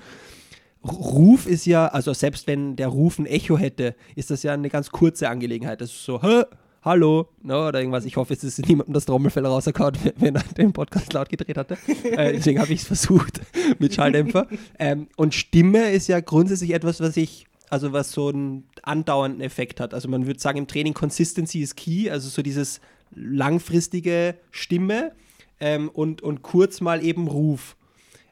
Ruf 0.83 1.47
ist 1.47 1.65
ja, 1.65 1.87
also 1.87 2.13
selbst 2.13 2.47
wenn 2.47 2.75
der 2.75 2.87
Ruf 2.87 3.19
ein 3.19 3.25
Echo 3.25 3.57
hätte, 3.57 3.95
ist 4.15 4.31
das 4.31 4.43
ja 4.43 4.53
eine 4.53 4.69
ganz 4.69 4.89
kurze 4.91 5.29
Angelegenheit. 5.29 5.81
Das 5.81 5.91
ist 5.91 6.05
so, 6.05 6.21
Hä? 6.21 6.43
Hallo, 6.87 7.27
no, 7.43 7.61
ne, 7.61 7.67
oder 7.67 7.79
irgendwas. 7.79 8.05
Ich 8.05 8.15
hoffe, 8.15 8.33
es 8.33 8.43
ist 8.43 8.65
niemandem 8.65 8.93
das 8.93 9.05
Trommelfell 9.05 9.45
rausgehauen, 9.45 9.95
wenn 10.15 10.35
er 10.35 10.43
den 10.57 10.73
Podcast 10.73 11.11
laut 11.13 11.29
gedreht 11.29 11.57
hatte. 11.57 11.77
äh, 12.03 12.33
deswegen 12.33 12.59
habe 12.59 12.71
ich 12.73 12.81
es 12.81 12.87
versucht 12.87 13.41
mit 13.79 13.93
Schalldämpfer. 13.93 14.47
Ähm, 14.79 15.07
und 15.17 15.35
Stimme 15.35 15.91
ist 15.91 16.07
ja 16.07 16.19
grundsätzlich 16.19 16.73
etwas, 16.73 16.99
was 17.01 17.17
ich 17.17 17.45
also 17.69 17.91
was 17.91 18.13
so 18.13 18.29
einen 18.29 18.63
andauernden 18.83 19.41
Effekt 19.41 19.81
hat. 19.81 19.93
Also 19.93 20.07
man 20.07 20.25
würde 20.25 20.39
sagen, 20.39 20.57
im 20.57 20.67
Training 20.67 20.93
Consistency 20.93 21.59
ist 21.59 21.75
key, 21.75 22.09
also 22.09 22.29
so 22.29 22.41
dieses 22.41 22.79
langfristige 23.13 24.35
Stimme 24.51 25.11
ähm, 25.59 25.89
und, 25.89 26.21
und 26.21 26.43
kurz 26.43 26.79
mal 26.79 27.03
eben 27.03 27.27
Ruf. 27.27 27.75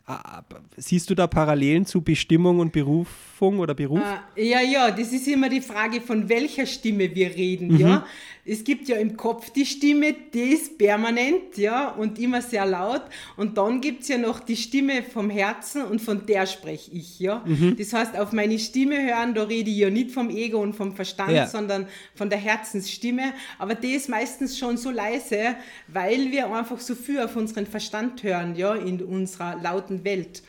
Ah, 0.07 0.43
siehst 0.77 1.09
du 1.09 1.15
da 1.15 1.25
Parallelen 1.25 1.87
zu 1.87 2.01
Bestimmung 2.01 2.59
und 2.59 2.71
Berufung 2.71 3.57
oder 3.57 3.73
Beruf? 3.73 4.01
Äh, 4.35 4.49
ja, 4.49 4.61
ja, 4.61 4.91
das 4.91 5.11
ist 5.11 5.27
immer 5.27 5.49
die 5.49 5.61
Frage, 5.61 5.99
von 5.99 6.29
welcher 6.29 6.67
Stimme 6.67 7.13
wir 7.15 7.35
reden, 7.35 7.69
mhm. 7.69 7.79
ja. 7.79 8.05
Es 8.47 8.63
gibt 8.63 8.87
ja 8.87 8.97
im 8.97 9.17
Kopf 9.17 9.49
die 9.49 9.65
Stimme, 9.65 10.13
die 10.33 10.53
ist 10.53 10.77
permanent, 10.77 11.57
ja, 11.57 11.89
und 11.89 12.19
immer 12.19 12.43
sehr 12.43 12.65
laut. 12.67 13.01
Und 13.37 13.57
dann 13.57 13.81
gibt 13.81 14.03
es 14.03 14.09
ja 14.09 14.19
noch 14.19 14.39
die 14.39 14.55
Stimme 14.55 15.01
vom 15.01 15.31
Herzen 15.31 15.83
und 15.83 15.99
von 15.99 16.27
der 16.27 16.45
spreche 16.45 16.91
ich, 16.91 17.19
ja. 17.19 17.43
Mhm. 17.43 17.75
Das 17.75 17.91
heißt, 17.91 18.15
auf 18.17 18.33
meine 18.33 18.59
Stimme 18.59 19.01
hören, 19.01 19.33
da 19.33 19.43
rede 19.43 19.71
ich 19.71 19.77
ja 19.77 19.89
nicht 19.89 20.11
vom 20.11 20.29
Ego 20.29 20.61
und 20.61 20.75
vom 20.75 20.95
Verstand, 20.95 21.31
ja. 21.31 21.47
sondern 21.47 21.87
von 22.13 22.29
der 22.29 22.37
Herzensstimme. 22.37 23.33
Aber 23.57 23.73
die 23.73 23.93
ist 23.93 24.09
meistens 24.09 24.59
schon 24.59 24.77
so 24.77 24.91
leise, 24.91 25.55
weil 25.87 26.31
wir 26.31 26.53
einfach 26.53 26.79
so 26.79 26.93
viel 26.93 27.19
auf 27.21 27.35
unseren 27.35 27.65
Verstand 27.65 28.21
hören, 28.21 28.55
ja, 28.55 28.75
in 28.75 29.01
unserer 29.01 29.59
lauten 29.59 30.03
Welt. 30.03 30.43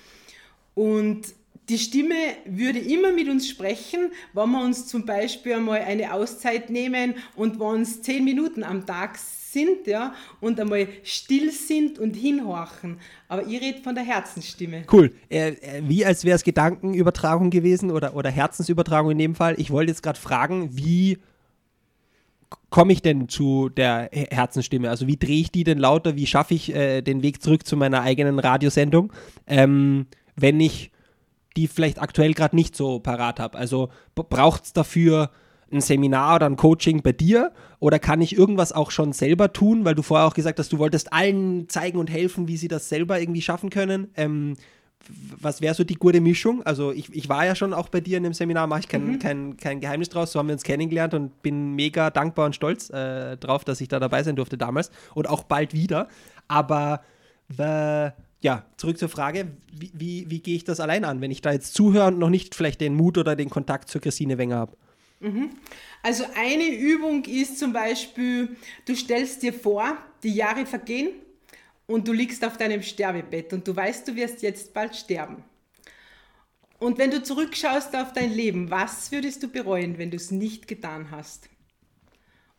Und 0.75 1.23
die 1.69 1.79
Stimme 1.79 2.15
würde 2.45 2.79
immer 2.79 3.13
mit 3.13 3.29
uns 3.29 3.49
sprechen, 3.49 4.13
wenn 4.33 4.51
wir 4.51 4.65
uns 4.65 4.87
zum 4.87 5.05
Beispiel 5.05 5.55
einmal 5.55 5.81
eine 5.81 6.13
Auszeit 6.13 6.71
nehmen 6.71 7.15
und 7.35 7.59
wenn 7.59 7.67
uns 7.67 8.03
zehn 8.03 8.25
Minuten 8.25 8.63
am 8.63 8.87
Tag 8.87 9.19
sind, 9.19 9.87
ja, 9.87 10.15
und 10.41 10.61
einmal 10.61 10.87
still 11.03 11.51
sind 11.51 11.99
und 11.99 12.15
hinhorchen. 12.15 12.99
Aber 13.29 13.47
ich 13.47 13.61
rede 13.61 13.83
von 13.83 13.95
der 13.95 14.05
Herzensstimme. 14.05 14.85
Cool. 14.93 15.13
Äh, 15.29 15.51
äh 15.51 15.83
wie 15.87 16.05
als 16.05 16.25
wäre 16.25 16.37
es 16.37 16.45
Gedankenübertragung 16.45 17.51
gewesen 17.51 17.91
oder, 17.91 18.15
oder 18.15 18.31
Herzensübertragung 18.31 19.13
in 19.13 19.19
dem 19.19 19.35
Fall. 19.35 19.55
Ich 19.59 19.71
wollte 19.71 19.91
jetzt 19.91 20.03
gerade 20.03 20.21
fragen, 20.21 20.77
wie 20.77 21.19
komme 22.71 22.93
ich 22.93 23.03
denn 23.03 23.29
zu 23.29 23.71
der 23.71 24.11
Herzensstimme? 24.13 24.89
Also 24.89 25.07
wie 25.07 25.17
drehe 25.17 25.41
ich 25.41 25.51
die 25.51 25.65
denn 25.65 25.79
lauter? 25.79 26.15
Wie 26.15 26.27
schaffe 26.27 26.55
ich 26.55 26.75
äh, 26.75 27.03
den 27.03 27.23
Weg 27.23 27.43
zurück 27.43 27.67
zu 27.67 27.77
meiner 27.77 28.03
eigenen 28.03 28.39
Radiosendung? 28.39 29.13
Ähm, 29.47 30.07
wenn 30.37 30.61
ich 30.61 30.93
die 31.57 31.69
vielleicht 31.69 32.01
aktuell 32.01 32.35
gerade 32.35 32.57
nicht 32.57 32.77
so 32.77 33.01
parat 33.01 33.41
habe. 33.41 33.59
Also 33.59 33.91
braucht 34.15 34.65
es 34.65 34.73
dafür 34.73 35.31
ein 35.73 35.81
Seminar 35.81 36.37
oder 36.37 36.47
ein 36.47 36.57
Coaching 36.57 37.03
bei 37.03 37.13
dir 37.13 37.53
oder 37.81 37.99
kann 37.99 38.21
ich 38.21 38.37
irgendwas 38.37 38.73
auch 38.73 38.91
schon 38.91 39.13
selber 39.13 39.53
tun, 39.53 39.85
weil 39.85 39.95
du 39.95 40.03
vorher 40.03 40.27
auch 40.27 40.35
gesagt 40.35 40.59
hast, 40.59 40.73
du 40.73 40.79
wolltest 40.79 41.13
allen 41.13 41.69
zeigen 41.69 41.99
und 41.99 42.11
helfen, 42.11 42.47
wie 42.49 42.57
sie 42.57 42.69
das 42.69 42.89
selber 42.89 43.21
irgendwie 43.21 43.43
schaffen 43.43 43.71
können. 43.71 44.09
Ähm, 44.17 44.57
was 45.41 45.61
wäre 45.61 45.75
so 45.75 45.85
die 45.85 45.95
gute 45.95 46.21
Mischung? 46.21 46.63
Also 46.65 46.93
ich, 46.93 47.15
ich 47.15 47.29
war 47.29 47.47
ja 47.47 47.55
schon 47.55 47.73
auch 47.73 47.89
bei 47.89 48.01
dir 48.01 48.17
in 48.17 48.25
dem 48.25 48.33
Seminar, 48.33 48.67
mache 48.67 48.81
ich 48.81 48.89
kein, 48.89 49.07
mhm. 49.07 49.19
kein, 49.19 49.57
kein 49.57 49.81
Geheimnis 49.81 50.09
draus, 50.09 50.33
so 50.33 50.39
haben 50.39 50.49
wir 50.49 50.55
uns 50.55 50.65
kennengelernt 50.65 51.15
und 51.15 51.43
bin 51.43 51.75
mega 51.75 52.11
dankbar 52.11 52.47
und 52.47 52.55
stolz 52.55 52.91
äh, 52.91 53.37
drauf, 53.37 53.65
dass 53.65 53.81
ich 53.81 53.89
da 53.89 54.01
dabei 54.01 54.23
sein 54.23 54.37
durfte 54.37 54.59
damals 54.59 54.91
und 55.15 55.29
auch 55.29 55.45
bald 55.45 55.75
wieder. 55.75 56.09
Aber 56.49 57.03
äh, 57.59 58.11
ja, 58.47 58.65
zurück 58.77 58.97
zur 58.97 59.09
Frage, 59.09 59.49
wie, 59.73 59.91
wie, 59.93 60.31
wie 60.31 60.39
gehe 60.39 60.55
ich 60.55 60.63
das 60.63 60.79
allein 60.79 61.05
an, 61.05 61.21
wenn 61.21 61.33
ich 61.33 61.41
da 61.41 61.51
jetzt 61.51 61.75
zuhöre 61.75 62.07
und 62.07 62.21
noch 62.21 62.31
nicht 62.31 62.55
vielleicht 62.55 62.81
den 62.81 62.95
Mut 62.95 63.19
oder 63.19 63.35
den 63.35 63.51
Kontakt 63.51 63.89
zur 63.89 64.01
Christine 64.01 64.39
Wenger 64.39 64.55
habe? 64.55 64.77
Mhm. 65.19 65.51
Also 66.01 66.23
eine 66.37 66.69
Übung 66.69 67.25
ist 67.25 67.59
zum 67.59 67.73
Beispiel, 67.73 68.57
du 68.85 68.95
stellst 68.95 69.43
dir 69.43 69.53
vor, 69.53 69.99
die 70.23 70.33
Jahre 70.33 70.65
vergehen 70.65 71.09
und 71.89 72.07
du 72.07 72.13
liegst 72.13 72.45
auf 72.45 72.57
deinem 72.57 72.83
Sterbebett 72.83 73.53
und 73.53 73.67
du 73.67 73.75
weißt, 73.75 74.07
du 74.07 74.15
wirst 74.15 74.43
jetzt 74.43 74.73
bald 74.73 74.95
sterben. 74.95 75.43
Und 76.79 76.99
wenn 76.99 77.11
du 77.11 77.21
zurückschaust 77.21 77.97
auf 77.97 78.13
dein 78.13 78.33
Leben, 78.33 78.71
was 78.71 79.11
würdest 79.11 79.43
du 79.43 79.49
bereuen, 79.49 79.99
wenn 79.99 80.13
du 80.13 80.17
es 80.19 80.31
nicht 80.31 80.69
getan 80.69 81.11
hast? 81.11 81.49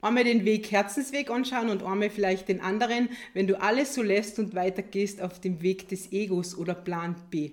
Einmal 0.02 0.24
den 0.24 0.46
Weg 0.46 0.72
Herzensweg 0.72 1.30
anschauen 1.30 1.70
und 1.70 1.84
einmal 1.84 2.10
vielleicht 2.10 2.50
den 2.50 2.62
anderen, 2.62 3.10
wenn 3.34 3.48
du 3.48 3.60
alles 3.60 3.94
so 3.94 4.02
lässt 4.02 4.40
und 4.40 4.56
weitergehst 4.56 5.22
auf 5.22 5.40
dem 5.40 5.62
Weg 5.62 5.88
des 5.90 6.12
Egos 6.12 6.58
oder 6.58 6.74
Plan 6.74 7.16
B. 7.30 7.52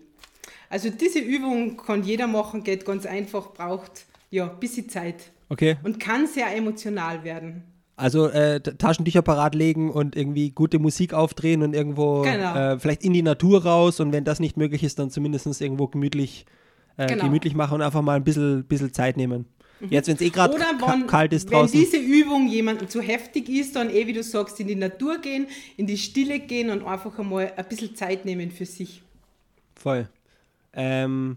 Also 0.69 0.91
diese 0.91 1.21
Übung 1.21 1.77
kann 1.77 2.03
jeder 2.03 2.27
machen, 2.27 2.65
geht 2.65 2.85
ganz 2.85 3.07
einfach, 3.07 3.53
braucht 3.53 4.07
ja 4.31 4.51
ein 4.51 4.61
bisschen 4.61 4.89
Zeit. 4.89 5.31
Okay. 5.49 5.77
Und 5.83 6.01
kann 6.01 6.27
sehr 6.27 6.55
emotional 6.57 7.23
werden. 7.23 7.63
Also 7.97 8.27
äh, 8.27 8.61
Taschentücher 8.61 9.23
parat 9.23 9.55
legen 9.55 9.91
und 9.91 10.17
irgendwie 10.17 10.51
gute 10.51 10.81
Musik 10.81 11.15
aufdrehen 11.15 11.63
und 11.63 11.75
irgendwo 11.75 12.23
genau. 12.23 12.57
äh, 12.57 12.79
vielleicht 12.79 13.05
in 13.05 13.13
die 13.13 13.23
Natur 13.23 13.65
raus 13.65 14.01
und 14.01 14.13
wenn 14.13 14.25
das 14.25 14.41
nicht 14.41 14.57
möglich 14.57 14.83
ist, 14.83 14.99
dann 14.99 15.11
zumindest 15.11 15.61
irgendwo 15.61 15.87
gemütlich, 15.87 16.45
äh, 16.97 17.07
genau. 17.07 17.27
gemütlich 17.27 17.55
machen 17.55 17.75
und 17.75 17.83
einfach 17.83 18.03
mal 18.03 18.17
ein 18.17 18.25
bisschen, 18.25 18.65
bisschen 18.65 18.93
Zeit 18.93 19.17
nehmen. 19.17 19.47
Mhm. 19.81 19.89
Jetzt, 19.91 20.09
wenn 20.09 20.17
es 20.17 20.21
eh 20.21 20.31
gerade 20.31 20.57
kalt 21.07 21.33
ist 21.33 21.51
draußen. 21.51 21.73
Wenn 21.73 21.85
diese 21.85 21.97
Übung 21.97 22.49
jemandem 22.49 22.89
zu 22.89 23.01
heftig 23.01 23.49
ist, 23.49 23.77
dann 23.77 23.91
eh, 23.91 24.07
wie 24.07 24.13
du 24.13 24.23
sagst, 24.23 24.61
in 24.61 24.69
die 24.69 24.77
Natur 24.77 25.19
gehen, 25.19 25.47
in 25.77 25.87
die 25.87 25.99
Stille 25.99 26.41
gehen 26.41 26.71
und 26.71 26.85
einfach 26.85 27.19
einmal 27.19 27.53
ein 27.57 27.65
bisschen 27.69 27.95
Zeit 27.95 28.25
nehmen 28.25 28.51
für 28.51 28.67
sich. 28.67 29.03
Voll. 29.75 30.09
Ähm, 30.73 31.37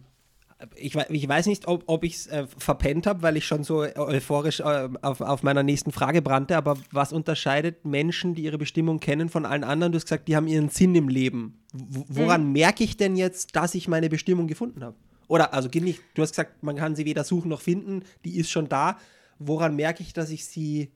ich, 0.75 0.95
ich, 0.95 1.27
weiß 1.27 1.45
nicht, 1.45 1.67
ob, 1.67 1.83
ob 1.85 2.03
ich 2.03 2.15
es 2.15 2.27
äh, 2.27 2.47
verpennt 2.57 3.05
habe, 3.05 3.21
weil 3.21 3.37
ich 3.37 3.45
schon 3.45 3.63
so 3.63 3.81
euphorisch 3.81 4.59
äh, 4.59 4.89
auf, 5.01 5.21
auf, 5.21 5.43
meiner 5.43 5.61
nächsten 5.61 5.91
Frage 5.91 6.21
brannte, 6.21 6.57
aber 6.57 6.77
was 6.91 7.13
unterscheidet 7.13 7.85
Menschen, 7.85 8.33
die 8.33 8.43
ihre 8.43 8.57
Bestimmung 8.57 8.99
kennen, 8.99 9.29
von 9.29 9.45
allen 9.45 9.63
anderen? 9.63 9.91
Du 9.91 9.97
hast 9.97 10.05
gesagt, 10.05 10.27
die 10.27 10.35
haben 10.35 10.47
ihren 10.47 10.69
Sinn 10.69 10.95
im 10.95 11.09
Leben. 11.09 11.59
W 11.73 12.01
woran 12.07 12.41
hm. 12.41 12.53
merke 12.53 12.83
ich 12.83 12.97
denn 12.97 13.15
jetzt, 13.15 13.55
dass 13.55 13.75
ich 13.75 13.87
meine 13.87 14.09
Bestimmung 14.09 14.47
gefunden 14.47 14.83
habe? 14.83 14.95
Oder, 15.27 15.53
also 15.53 15.69
nicht, 15.73 16.01
du 16.13 16.21
hast 16.21 16.31
gesagt, 16.31 16.63
man 16.63 16.75
kann 16.75 16.95
sie 16.95 17.05
weder 17.05 17.23
suchen 17.23 17.49
noch 17.49 17.61
finden, 17.61 18.03
die 18.23 18.37
ist 18.37 18.49
schon 18.49 18.69
da. 18.69 18.97
Woran 19.39 19.75
merke 19.75 20.01
ich, 20.01 20.13
dass 20.13 20.29
ich 20.29 20.45
sie 20.45 20.91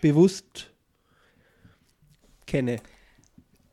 bewusst 0.00 0.70
kenne? 2.46 2.76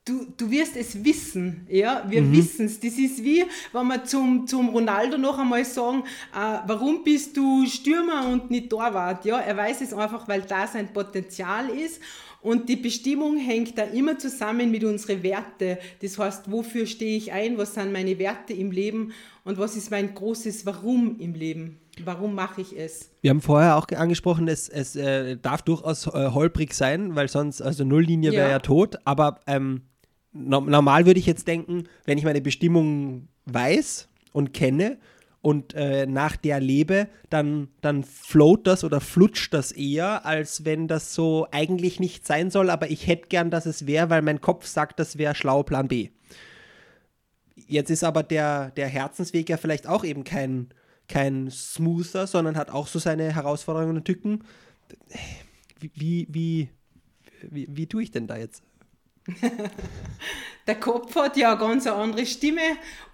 Du, 0.05 0.27
du 0.38 0.51
wirst 0.51 0.75
es 0.75 1.03
wissen, 1.03 1.65
ja, 1.67 2.05
wir 2.07 2.21
mhm. 2.21 2.31
wissen 2.33 2.67
es. 2.67 2.79
Das 2.79 2.93
ist 2.93 3.23
wie, 3.23 3.43
wenn 3.73 3.88
wir 3.88 4.03
zum, 4.03 4.45
zum 4.45 4.69
Ronaldo 4.69 5.17
noch 5.17 5.39
einmal 5.39 5.65
sagen, 5.65 6.03
äh, 6.31 6.59
warum 6.67 7.03
bist 7.03 7.35
du 7.35 7.65
Stürmer 7.65 8.27
und 8.27 8.51
nicht 8.51 8.69
Torwart? 8.69 9.25
Ja, 9.25 9.39
er 9.39 9.57
weiß 9.57 9.81
es 9.81 9.93
einfach, 9.93 10.27
weil 10.27 10.43
da 10.43 10.67
sein 10.67 10.93
Potenzial 10.93 11.69
ist 11.69 11.99
und 12.45 12.69
die 12.69 12.75
Bestimmung 12.75 13.38
hängt 13.38 13.75
da 13.75 13.86
immer 13.86 14.19
zusammen 14.19 14.69
mit 14.69 14.84
unseren 14.84 15.23
Werten. 15.23 15.77
Das 16.03 16.19
heißt, 16.19 16.51
wofür 16.51 16.86
stehe 16.86 17.17
ich 17.17 17.31
ein? 17.31 17.58
Was 17.58 17.73
sind 17.73 17.91
meine 17.91 18.19
Werte 18.19 18.53
im 18.53 18.69
Leben? 18.69 19.13
Und 19.43 19.58
was 19.58 19.75
ist 19.75 19.89
mein 19.89 20.13
großes 20.13 20.63
Warum 20.63 21.19
im 21.19 21.34
Leben? 21.34 21.79
Warum 22.03 22.36
mache 22.36 22.62
ich 22.62 22.77
es? 22.77 23.10
Wir 23.21 23.31
haben 23.31 23.41
vorher 23.41 23.77
auch 23.77 23.88
angesprochen, 23.88 24.47
es, 24.47 24.69
es 24.69 24.95
äh, 24.95 25.38
darf 25.38 25.63
durchaus 25.63 26.05
äh, 26.05 26.29
holprig 26.29 26.75
sein, 26.75 27.15
weil 27.15 27.29
sonst, 27.29 27.63
also 27.63 27.84
Nulllinie 27.84 28.31
wäre 28.31 28.49
ja. 28.49 28.51
ja 28.51 28.60
tot. 28.60 28.97
Aber 29.05 29.39
ähm, 29.47 29.81
no 30.31 30.62
normal 30.62 31.08
würde 31.08 31.19
ich 31.19 31.25
jetzt 31.25 31.47
denken, 31.47 31.86
wenn 32.05 32.19
ich 32.19 32.25
meine 32.25 32.41
Bestimmung 32.41 33.27
weiß 33.45 34.08
und 34.34 34.53
kenne, 34.53 34.99
und 35.45 35.75
äh, 35.75 36.08
nach 36.08 36.38
der 36.38 36.60
lebe, 36.60 37.08
dann, 37.29 37.67
dann 37.81 38.03
float 38.03 38.65
das 38.65 38.84
oder 38.84 38.99
flutscht 38.99 39.53
das 39.53 39.71
eher, 39.71 40.25
als 40.25 40.65
wenn 40.65 40.88
das 40.88 41.13
so 41.13 41.47
eigentlich 41.51 41.99
nicht 41.99 42.25
sein 42.25 42.49
soll, 42.49 42.71
aber 42.71 42.89
ich 42.89 43.05
hätte 43.05 43.27
gern, 43.27 43.51
dass 43.51 43.67
es 43.67 43.86
wäre, 43.86 44.10
weil 44.10 44.23
mein 44.23 44.41
Kopf 44.41 44.65
sagt, 44.65 44.99
das 44.99 45.19
wäre 45.19 45.36
schlau 45.36 45.62
Plan 45.62 45.88
B. 45.88 46.10
Jetzt 47.67 47.91
ist 47.91 48.03
aber 48.03 48.23
der, 48.23 48.71
der 48.71 48.88
Herzensweg 48.88 49.47
ja 49.47 49.58
vielleicht 49.58 49.86
auch 49.86 50.03
eben 50.03 50.23
kein, 50.23 50.69
kein 51.08 51.51
smoother, 51.51 52.25
sondern 52.25 52.58
hat 52.58 52.71
auch 52.71 52.88
so 52.88 52.97
seine 52.97 53.36
Herausforderungen 53.36 53.97
und 53.97 54.05
Tücken. 54.05 54.43
Wie, 55.79 55.91
wie, 55.93 56.27
wie, 56.27 56.69
wie, 57.43 57.67
wie 57.69 57.86
tue 57.86 58.01
ich 58.01 58.10
denn 58.10 58.25
da 58.25 58.38
jetzt? 58.38 58.63
der 60.67 60.79
Kopf 60.79 61.15
hat 61.15 61.38
ja 61.38 61.51
eine 61.51 61.60
ganz 61.60 61.86
andere 61.86 62.25
Stimme 62.25 62.62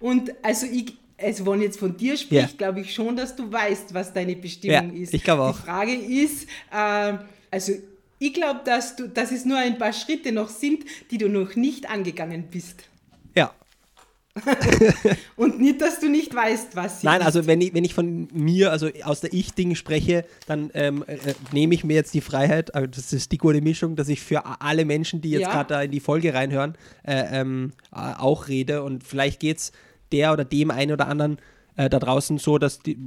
und 0.00 0.32
also 0.42 0.64
ich, 0.64 0.96
also 1.22 1.46
wenn 1.46 1.62
jetzt 1.62 1.78
von 1.78 1.96
dir 1.96 2.16
spricht, 2.16 2.50
ja. 2.52 2.56
glaube 2.56 2.80
ich 2.80 2.92
schon, 2.94 3.16
dass 3.16 3.36
du 3.36 3.50
weißt, 3.50 3.94
was 3.94 4.12
deine 4.12 4.36
Bestimmung 4.36 4.94
ja, 4.94 5.02
ist. 5.02 5.14
Ich 5.14 5.22
glaube 5.22 5.42
auch. 5.42 5.56
Die 5.56 5.64
Frage 5.64 5.94
ist, 5.94 6.46
äh, 6.72 7.14
also 7.50 7.72
ich 8.18 8.34
glaube, 8.34 8.60
dass, 8.64 8.94
dass 9.14 9.32
es 9.32 9.44
nur 9.44 9.58
ein 9.58 9.78
paar 9.78 9.92
Schritte 9.92 10.30
noch 10.32 10.48
sind, 10.48 10.84
die 11.10 11.18
du 11.18 11.28
noch 11.28 11.56
nicht 11.56 11.90
angegangen 11.90 12.44
bist. 12.50 12.84
Ja. 13.34 13.52
und 15.36 15.60
nicht, 15.60 15.80
dass 15.80 16.00
du 16.00 16.08
nicht 16.08 16.34
weißt, 16.34 16.74
was 16.74 17.00
sie 17.00 17.06
Nein, 17.06 17.20
ist. 17.20 17.26
also 17.26 17.46
wenn 17.46 17.60
ich, 17.60 17.74
wenn 17.74 17.84
ich 17.84 17.94
von 17.94 18.28
mir, 18.32 18.70
also 18.70 18.88
aus 19.02 19.20
der 19.20 19.32
Ich-Ding 19.32 19.74
spreche, 19.74 20.24
dann 20.46 20.70
ähm, 20.74 21.04
äh, 21.06 21.18
nehme 21.52 21.74
ich 21.74 21.84
mir 21.84 21.94
jetzt 21.94 22.14
die 22.14 22.20
Freiheit, 22.20 22.74
also 22.74 22.86
das 22.86 23.12
ist 23.12 23.32
die 23.32 23.38
gute 23.38 23.60
Mischung, 23.60 23.96
dass 23.96 24.08
ich 24.08 24.20
für 24.20 24.44
alle 24.60 24.84
Menschen, 24.84 25.20
die 25.20 25.30
jetzt 25.30 25.42
ja. 25.42 25.52
gerade 25.52 25.74
da 25.74 25.82
in 25.82 25.90
die 25.90 26.00
Folge 26.00 26.32
reinhören, 26.32 26.76
äh, 27.04 27.40
ähm, 27.40 27.72
äh, 27.92 27.96
auch 27.96 28.48
rede 28.48 28.84
und 28.84 29.04
vielleicht 29.04 29.40
geht 29.40 29.58
es 29.58 29.72
der 30.12 30.32
oder 30.32 30.44
dem 30.44 30.70
einen 30.70 30.92
oder 30.92 31.08
anderen 31.08 31.38
äh, 31.76 31.88
da 31.88 31.98
draußen 31.98 32.38
so, 32.38 32.58
dass 32.58 32.80
die, 32.80 32.98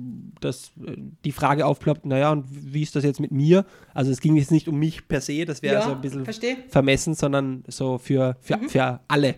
dass 0.42 0.72
äh, 0.86 0.96
die 1.24 1.32
Frage 1.32 1.66
aufploppt, 1.66 2.06
naja, 2.06 2.32
und 2.32 2.46
wie 2.50 2.82
ist 2.82 2.96
das 2.96 3.04
jetzt 3.04 3.20
mit 3.20 3.32
mir? 3.32 3.66
Also 3.94 4.12
es 4.12 4.22
ging 4.22 4.36
jetzt 4.36 4.52
nicht 4.52 4.68
um 4.68 4.80
mich 4.80 5.08
per 5.08 5.22
se, 5.22 5.46
das 5.46 5.62
wäre 5.62 5.76
ja, 5.76 5.82
so 5.84 5.92
ein 5.92 6.02
bisschen 6.02 6.24
versteh. 6.24 6.58
vermessen, 6.70 7.14
sondern 7.14 7.64
so 7.68 7.98
für, 7.98 8.38
für, 8.42 8.58
mhm. 8.58 8.70
für 8.70 9.00
alle, 9.08 9.36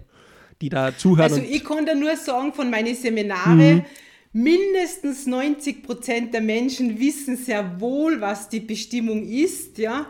die 0.61 0.69
da 0.69 0.95
zuhören. 0.95 1.31
Also 1.31 1.41
ich 1.41 1.63
kann 1.63 1.85
da 1.85 1.93
nur 1.93 2.15
sagen, 2.15 2.53
von 2.53 2.69
meinen 2.69 2.95
Seminaren, 2.95 3.75
mhm 3.75 3.85
mindestens 4.33 5.25
90 5.25 5.81
Prozent 5.81 6.33
der 6.33 6.41
Menschen 6.41 6.99
wissen 6.99 7.37
sehr 7.37 7.81
wohl, 7.81 8.21
was 8.21 8.49
die 8.49 8.59
Bestimmung 8.59 9.23
ist, 9.23 9.77
ja. 9.79 10.07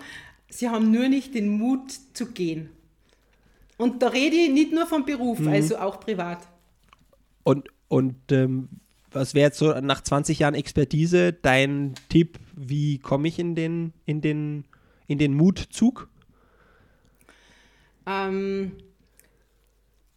Sie 0.50 0.68
haben 0.70 0.92
nur 0.92 1.08
nicht 1.08 1.34
den 1.34 1.50
Mut 1.50 1.92
zu 2.14 2.28
gehen. 2.28 2.70
Und 3.78 4.02
da 4.02 4.08
rede 4.08 4.36
ich 4.36 4.50
nicht 4.50 4.72
nur 4.74 4.86
vom 4.86 5.06
Beruf, 5.06 5.40
mhm. 5.40 5.50
also 5.50 5.78
auch 5.78 6.00
privat. 6.00 6.40
Und, 7.48 7.70
und 7.88 8.30
ähm, 8.34 8.68
was 9.10 9.34
wäre 9.34 9.46
jetzt 9.46 9.60
so 9.60 9.72
nach 9.80 10.02
20 10.02 10.40
Jahren 10.40 10.54
Expertise 10.54 11.32
dein 11.32 11.96
Tipp, 12.10 12.40
wie 12.58 12.98
komme 12.98 13.30
ich 13.30 13.40
in 13.40 13.56
den, 13.56 13.94
in 14.06 14.20
den, 14.20 14.66
in 15.08 15.18
den 15.18 15.34
Mutzug? 15.34 16.10
Ähm, 18.06 18.74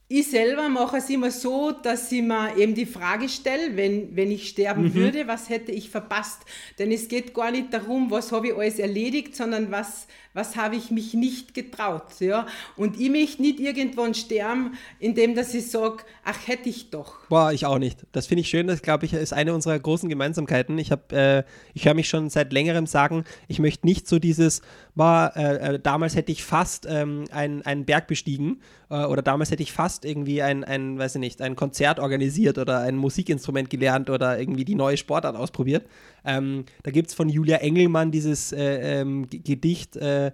ich 0.08 0.28
selber 0.28 0.68
mache 0.68 0.96
es 0.96 1.08
immer 1.08 1.30
so, 1.30 1.70
dass 1.70 2.10
ich 2.10 2.20
mir 2.20 2.56
eben 2.56 2.74
die 2.74 2.84
Frage 2.84 3.28
stelle, 3.28 3.76
wenn, 3.76 4.16
wenn 4.16 4.32
ich 4.32 4.48
sterben 4.48 4.86
mhm. 4.86 4.94
würde, 4.94 5.28
was 5.28 5.48
hätte 5.48 5.70
ich 5.70 5.88
verpasst? 5.88 6.40
Denn 6.80 6.90
es 6.90 7.06
geht 7.06 7.32
gar 7.32 7.52
nicht 7.52 7.72
darum, 7.72 8.10
was 8.10 8.32
habe 8.32 8.48
ich 8.48 8.56
alles 8.56 8.80
erledigt, 8.80 9.36
sondern 9.36 9.70
was, 9.70 10.08
was 10.32 10.56
habe 10.56 10.76
ich 10.76 10.90
mich 10.90 11.14
nicht 11.14 11.54
getraut. 11.54 12.20
Ja? 12.20 12.46
Und 12.76 13.00
ich 13.00 13.10
möchte 13.10 13.42
nicht 13.42 13.58
irgendwann 13.58 14.14
sterben, 14.14 14.74
indem 14.98 15.34
dass 15.34 15.54
ich 15.54 15.70
sage, 15.70 16.04
ach, 16.24 16.46
hätte 16.46 16.68
ich 16.68 16.90
doch. 16.90 17.26
Boah, 17.28 17.52
ich 17.52 17.66
auch 17.66 17.78
nicht. 17.78 18.06
Das 18.12 18.26
finde 18.26 18.42
ich 18.42 18.48
schön, 18.48 18.66
das 18.66 18.82
glaube 18.82 19.06
ich 19.06 19.12
ist 19.12 19.32
eine 19.32 19.54
unserer 19.54 19.78
großen 19.78 20.08
Gemeinsamkeiten. 20.08 20.78
Ich, 20.78 20.90
äh, 21.12 21.44
ich 21.74 21.84
höre 21.84 21.94
mich 21.94 22.08
schon 22.08 22.30
seit 22.30 22.52
längerem 22.52 22.86
sagen, 22.86 23.24
ich 23.48 23.58
möchte 23.58 23.86
nicht 23.86 24.06
so 24.06 24.18
dieses, 24.18 24.62
boah, 24.94 25.32
äh, 25.34 25.74
äh, 25.74 25.78
damals 25.80 26.14
hätte 26.14 26.32
ich 26.32 26.44
fast 26.44 26.86
ähm, 26.88 27.24
einen, 27.32 27.62
einen 27.62 27.84
Berg 27.84 28.06
bestiegen 28.06 28.60
äh, 28.90 29.04
oder 29.04 29.22
damals 29.22 29.50
hätte 29.50 29.62
ich 29.62 29.72
fast 29.72 30.04
irgendwie 30.04 30.42
ein, 30.42 30.64
ein, 30.64 30.98
weiß 30.98 31.14
ich 31.14 31.20
nicht, 31.20 31.40
ein 31.40 31.56
Konzert 31.56 31.98
organisiert 32.00 32.58
oder 32.58 32.80
ein 32.80 32.96
Musikinstrument 32.96 33.70
gelernt 33.70 34.10
oder 34.10 34.38
irgendwie 34.38 34.64
die 34.64 34.74
neue 34.74 34.96
Sportart 34.96 35.36
ausprobiert. 35.36 35.86
Ähm, 36.24 36.64
da 36.82 36.90
gibt 36.90 37.08
es 37.08 37.14
von 37.14 37.28
Julia 37.28 37.58
Engelmann 37.58 38.10
dieses 38.10 38.52
äh, 38.52 39.00
ähm, 39.00 39.26
Gedicht, 39.30 39.96
äh, 39.96 40.19
äh, 40.26 40.32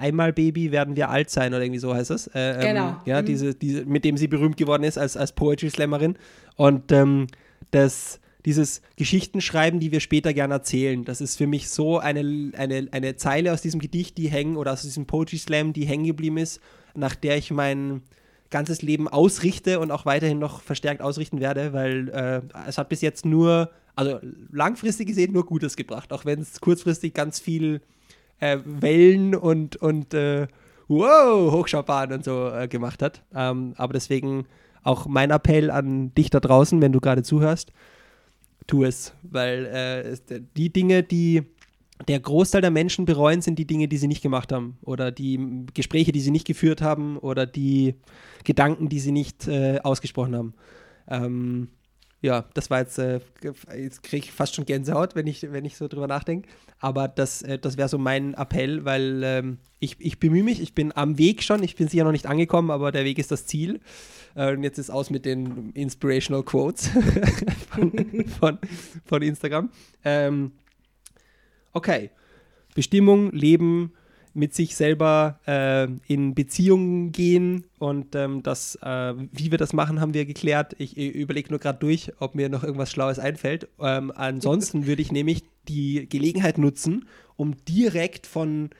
einmal 0.00 0.32
Baby 0.32 0.70
werden 0.70 0.96
wir 0.96 1.08
alt 1.08 1.30
sein 1.30 1.54
oder 1.54 1.62
irgendwie 1.62 1.80
so 1.80 1.94
heißt 1.94 2.10
es. 2.10 2.26
Äh, 2.28 2.52
ähm, 2.52 2.60
genau. 2.60 2.96
Ja, 3.06 3.22
mhm. 3.22 3.26
diese, 3.26 3.54
diese, 3.54 3.84
mit 3.84 4.04
dem 4.04 4.16
sie 4.16 4.28
berühmt 4.28 4.56
geworden 4.56 4.82
ist 4.82 4.98
als, 4.98 5.16
als 5.16 5.32
Poetry 5.32 5.70
Slammerin. 5.70 6.16
Und 6.56 6.92
ähm, 6.92 7.26
das, 7.70 8.20
dieses 8.44 8.82
Geschichtenschreiben, 8.96 9.80
die 9.80 9.92
wir 9.92 10.00
später 10.00 10.34
gerne 10.34 10.54
erzählen, 10.54 11.04
das 11.04 11.20
ist 11.20 11.36
für 11.36 11.46
mich 11.46 11.70
so 11.70 11.98
eine, 11.98 12.52
eine, 12.56 12.88
eine 12.90 13.16
Zeile 13.16 13.52
aus 13.52 13.62
diesem 13.62 13.80
Gedicht, 13.80 14.18
die 14.18 14.28
hängen, 14.28 14.56
oder 14.56 14.72
aus 14.72 14.82
diesem 14.82 15.06
Poetry 15.06 15.38
Slam, 15.38 15.72
die 15.72 15.86
hängen 15.86 16.04
geblieben 16.04 16.36
ist, 16.36 16.60
nach 16.94 17.14
der 17.14 17.38
ich 17.38 17.50
mein 17.50 18.02
ganzes 18.50 18.82
Leben 18.82 19.08
ausrichte 19.08 19.78
und 19.78 19.90
auch 19.90 20.04
weiterhin 20.04 20.38
noch 20.38 20.60
verstärkt 20.60 21.00
ausrichten 21.00 21.40
werde, 21.40 21.72
weil 21.72 22.08
äh, 22.08 22.40
es 22.68 22.78
hat 22.78 22.88
bis 22.88 23.00
jetzt 23.00 23.24
nur 23.24 23.70
also 23.94 24.18
langfristig 24.50 25.08
gesehen 25.08 25.32
nur 25.32 25.44
Gutes 25.44 25.76
gebracht, 25.76 26.12
auch 26.12 26.24
wenn 26.24 26.40
es 26.40 26.60
kurzfristig 26.60 27.14
ganz 27.14 27.38
viel 27.38 27.80
äh, 28.40 28.58
Wellen 28.64 29.34
und, 29.34 29.76
und 29.76 30.14
äh, 30.14 30.48
wow, 30.88 31.52
Hochschaubahn 31.52 32.12
und 32.12 32.24
so 32.24 32.48
äh, 32.48 32.68
gemacht 32.68 33.02
hat. 33.02 33.22
Ähm, 33.34 33.74
aber 33.76 33.92
deswegen 33.92 34.46
auch 34.82 35.06
mein 35.06 35.30
Appell 35.30 35.70
an 35.70 36.14
dich 36.14 36.30
da 36.30 36.40
draußen, 36.40 36.80
wenn 36.80 36.92
du 36.92 37.00
gerade 37.00 37.22
zuhörst, 37.22 37.72
tu 38.66 38.84
es, 38.84 39.14
weil 39.22 39.66
äh, 39.66 40.40
die 40.56 40.72
Dinge, 40.72 41.02
die 41.02 41.42
der 42.08 42.18
Großteil 42.18 42.62
der 42.62 42.70
Menschen 42.70 43.04
bereuen, 43.04 43.42
sind 43.42 43.58
die 43.58 43.66
Dinge, 43.66 43.86
die 43.86 43.98
sie 43.98 44.08
nicht 44.08 44.22
gemacht 44.22 44.52
haben 44.52 44.78
oder 44.82 45.12
die 45.12 45.66
Gespräche, 45.74 46.12
die 46.12 46.20
sie 46.20 46.30
nicht 46.30 46.46
geführt 46.46 46.80
haben 46.80 47.18
oder 47.18 47.46
die 47.46 47.94
Gedanken, 48.44 48.88
die 48.88 49.00
sie 49.00 49.12
nicht 49.12 49.46
äh, 49.48 49.80
ausgesprochen 49.82 50.34
haben. 50.34 50.54
Ähm, 51.08 51.68
ja, 52.22 52.44
das 52.52 52.68
war 52.68 52.80
jetzt, 52.80 52.98
äh, 52.98 53.20
jetzt 53.76 54.02
kriege 54.02 54.26
ich 54.26 54.32
fast 54.32 54.54
schon 54.54 54.66
Gänsehaut, 54.66 55.14
wenn 55.14 55.26
ich, 55.26 55.50
wenn 55.52 55.64
ich 55.64 55.76
so 55.76 55.88
drüber 55.88 56.06
nachdenke. 56.06 56.48
Aber 56.78 57.08
das, 57.08 57.40
äh, 57.42 57.58
das 57.58 57.78
wäre 57.78 57.88
so 57.88 57.96
mein 57.96 58.34
Appell, 58.34 58.84
weil 58.84 59.22
ähm, 59.24 59.58
ich, 59.78 59.96
ich 59.98 60.20
bemühe 60.20 60.42
mich, 60.42 60.60
ich 60.60 60.74
bin 60.74 60.94
am 60.94 61.16
Weg 61.16 61.42
schon, 61.42 61.62
ich 61.62 61.76
bin 61.76 61.88
sicher 61.88 62.04
noch 62.04 62.12
nicht 62.12 62.26
angekommen, 62.26 62.70
aber 62.70 62.92
der 62.92 63.04
Weg 63.04 63.18
ist 63.18 63.30
das 63.30 63.46
Ziel. 63.46 63.80
Äh, 64.34 64.52
und 64.52 64.62
jetzt 64.62 64.78
ist 64.78 64.90
aus 64.90 65.08
mit 65.08 65.24
den 65.24 65.70
Inspirational 65.70 66.42
Quotes 66.42 66.88
von, 67.70 68.26
von, 68.38 68.58
von, 69.06 69.22
Instagram. 69.22 69.70
Ähm, 70.04 70.52
okay. 71.72 72.10
Bestimmung, 72.74 73.32
Leben, 73.32 73.92
mit 74.32 74.54
sich 74.54 74.76
selber 74.76 75.40
äh, 75.46 75.88
in 76.06 76.34
Beziehungen 76.34 77.12
gehen 77.12 77.64
und 77.78 78.14
ähm, 78.14 78.42
das, 78.42 78.76
äh, 78.82 79.14
wie 79.32 79.50
wir 79.50 79.58
das 79.58 79.72
machen, 79.72 80.00
haben 80.00 80.14
wir 80.14 80.24
geklärt. 80.24 80.74
Ich, 80.78 80.96
ich 80.96 81.14
überlege 81.14 81.50
nur 81.50 81.58
gerade 81.58 81.78
durch, 81.78 82.12
ob 82.18 82.34
mir 82.34 82.48
noch 82.48 82.62
irgendwas 82.62 82.90
Schlaues 82.90 83.18
einfällt. 83.18 83.68
Ähm, 83.80 84.12
ansonsten 84.14 84.86
würde 84.86 85.02
ich 85.02 85.12
nämlich 85.12 85.42
die 85.68 86.08
Gelegenheit 86.08 86.58
nutzen, 86.58 87.08
um 87.36 87.56
direkt 87.64 88.26
von 88.26 88.70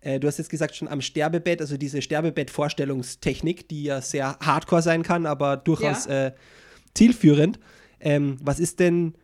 äh, 0.00 0.20
Du 0.20 0.26
hast 0.26 0.38
jetzt 0.38 0.50
gesagt, 0.50 0.76
schon 0.76 0.88
am 0.88 1.00
Sterbebett, 1.00 1.60
also 1.60 1.76
diese 1.76 2.02
Sterbebett-Vorstellungstechnik, 2.02 3.68
die 3.68 3.84
ja 3.84 4.00
sehr 4.00 4.38
hardcore 4.40 4.82
sein 4.82 5.02
kann, 5.02 5.26
aber 5.26 5.56
durchaus 5.56 6.06
ja. 6.06 6.26
äh, 6.26 6.32
zielführend. 6.94 7.58
Ähm, 8.00 8.36
was 8.42 8.60
ist 8.60 8.80
denn 8.80 9.14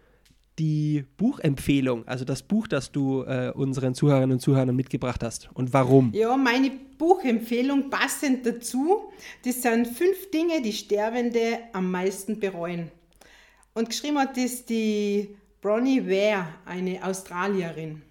die 0.58 1.04
Buchempfehlung, 1.16 2.06
also 2.06 2.24
das 2.24 2.42
Buch, 2.42 2.66
das 2.66 2.92
du 2.92 3.22
äh, 3.22 3.52
unseren 3.54 3.94
Zuhörerinnen 3.94 4.34
und 4.34 4.40
Zuhörern 4.40 4.74
mitgebracht 4.74 5.22
hast 5.22 5.50
und 5.54 5.72
warum? 5.72 6.12
Ja, 6.14 6.36
meine 6.36 6.70
Buchempfehlung 6.98 7.90
passend 7.90 8.46
dazu, 8.46 9.10
das 9.44 9.62
sind 9.62 9.88
fünf 9.88 10.30
Dinge, 10.30 10.62
die 10.62 10.72
Sterbende 10.72 11.58
am 11.72 11.90
meisten 11.90 12.38
bereuen. 12.38 12.90
Und 13.74 13.88
geschrieben 13.88 14.18
hat 14.18 14.36
das 14.36 14.64
die 14.64 15.36
Bronnie 15.60 16.06
Ware, 16.06 16.46
eine 16.64 17.04
Australierin. 17.04 18.02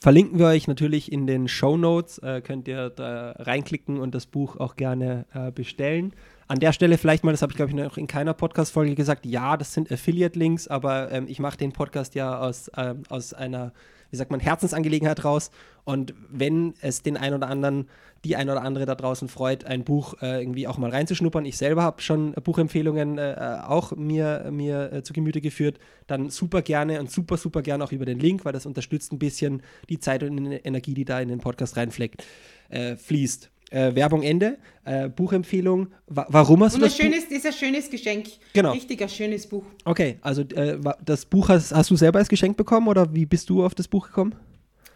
Verlinken 0.00 0.38
wir 0.38 0.46
euch 0.46 0.68
natürlich 0.68 1.10
in 1.10 1.26
den 1.26 1.48
Show 1.48 1.76
Notes, 1.76 2.18
äh, 2.18 2.40
könnt 2.40 2.68
ihr 2.68 2.90
da 2.90 3.32
reinklicken 3.32 3.98
und 3.98 4.14
das 4.14 4.26
Buch 4.26 4.56
auch 4.56 4.76
gerne 4.76 5.26
äh, 5.34 5.50
bestellen. 5.50 6.12
An 6.50 6.60
der 6.60 6.72
Stelle 6.72 6.96
vielleicht 6.96 7.24
mal, 7.24 7.32
das 7.32 7.42
habe 7.42 7.52
ich 7.52 7.56
glaube 7.56 7.70
ich 7.70 7.76
noch 7.76 7.98
in 7.98 8.06
keiner 8.06 8.32
Podcast-Folge 8.32 8.94
gesagt, 8.94 9.26
ja, 9.26 9.58
das 9.58 9.74
sind 9.74 9.92
Affiliate-Links, 9.92 10.66
aber 10.66 11.12
ähm, 11.12 11.26
ich 11.28 11.40
mache 11.40 11.58
den 11.58 11.72
Podcast 11.72 12.14
ja 12.14 12.40
aus, 12.40 12.70
ähm, 12.74 13.02
aus 13.10 13.34
einer, 13.34 13.74
wie 14.10 14.16
sagt 14.16 14.30
man, 14.30 14.40
Herzensangelegenheit 14.40 15.26
raus. 15.26 15.50
Und 15.84 16.14
wenn 16.30 16.72
es 16.80 17.02
den 17.02 17.18
einen 17.18 17.34
oder 17.34 17.48
anderen, 17.48 17.86
die 18.24 18.34
ein 18.34 18.48
oder 18.48 18.62
andere 18.62 18.86
da 18.86 18.94
draußen 18.94 19.28
freut, 19.28 19.66
ein 19.66 19.84
Buch 19.84 20.14
äh, 20.22 20.40
irgendwie 20.40 20.66
auch 20.66 20.78
mal 20.78 20.88
reinzuschnuppern, 20.88 21.44
ich 21.44 21.58
selber 21.58 21.82
habe 21.82 22.00
schon 22.00 22.32
Buchempfehlungen 22.32 23.18
äh, 23.18 23.58
auch 23.66 23.94
mir, 23.94 24.48
mir 24.50 24.90
äh, 24.90 25.02
zu 25.02 25.12
Gemüte 25.12 25.42
geführt, 25.42 25.78
dann 26.06 26.30
super 26.30 26.62
gerne 26.62 26.98
und 26.98 27.10
super, 27.10 27.36
super 27.36 27.60
gerne 27.60 27.84
auch 27.84 27.92
über 27.92 28.06
den 28.06 28.20
Link, 28.20 28.46
weil 28.46 28.54
das 28.54 28.64
unterstützt 28.64 29.12
ein 29.12 29.18
bisschen 29.18 29.62
die 29.90 29.98
Zeit 29.98 30.22
und 30.22 30.38
Energie, 30.50 30.94
die 30.94 31.04
da 31.04 31.20
in 31.20 31.28
den 31.28 31.40
Podcast 31.40 31.76
reinfleckt, 31.76 32.24
äh, 32.70 32.96
fließt. 32.96 33.50
Äh, 33.70 33.94
Werbung 33.94 34.22
Ende, 34.22 34.58
äh, 34.84 35.08
Buchempfehlung. 35.08 35.88
Wa 36.06 36.26
warum 36.30 36.64
hast 36.64 36.74
Und 36.74 36.80
du 36.80 36.86
das? 36.86 36.96
Schönes, 36.96 37.26
Buch? 37.26 37.36
ist 37.36 37.46
ein 37.46 37.52
schönes 37.52 37.90
Geschenk. 37.90 38.26
Genau. 38.54 38.72
Richtiger 38.72 39.08
schönes 39.08 39.46
Buch. 39.46 39.64
Okay, 39.84 40.18
also 40.22 40.42
äh, 40.42 40.78
das 41.04 41.26
Buch 41.26 41.50
hast, 41.50 41.74
hast, 41.74 41.90
du 41.90 41.96
selber 41.96 42.18
als 42.18 42.28
Geschenk 42.28 42.56
bekommen 42.56 42.88
oder 42.88 43.14
wie 43.14 43.26
bist 43.26 43.50
du 43.50 43.64
auf 43.64 43.74
das 43.74 43.86
Buch 43.86 44.06
gekommen? 44.06 44.34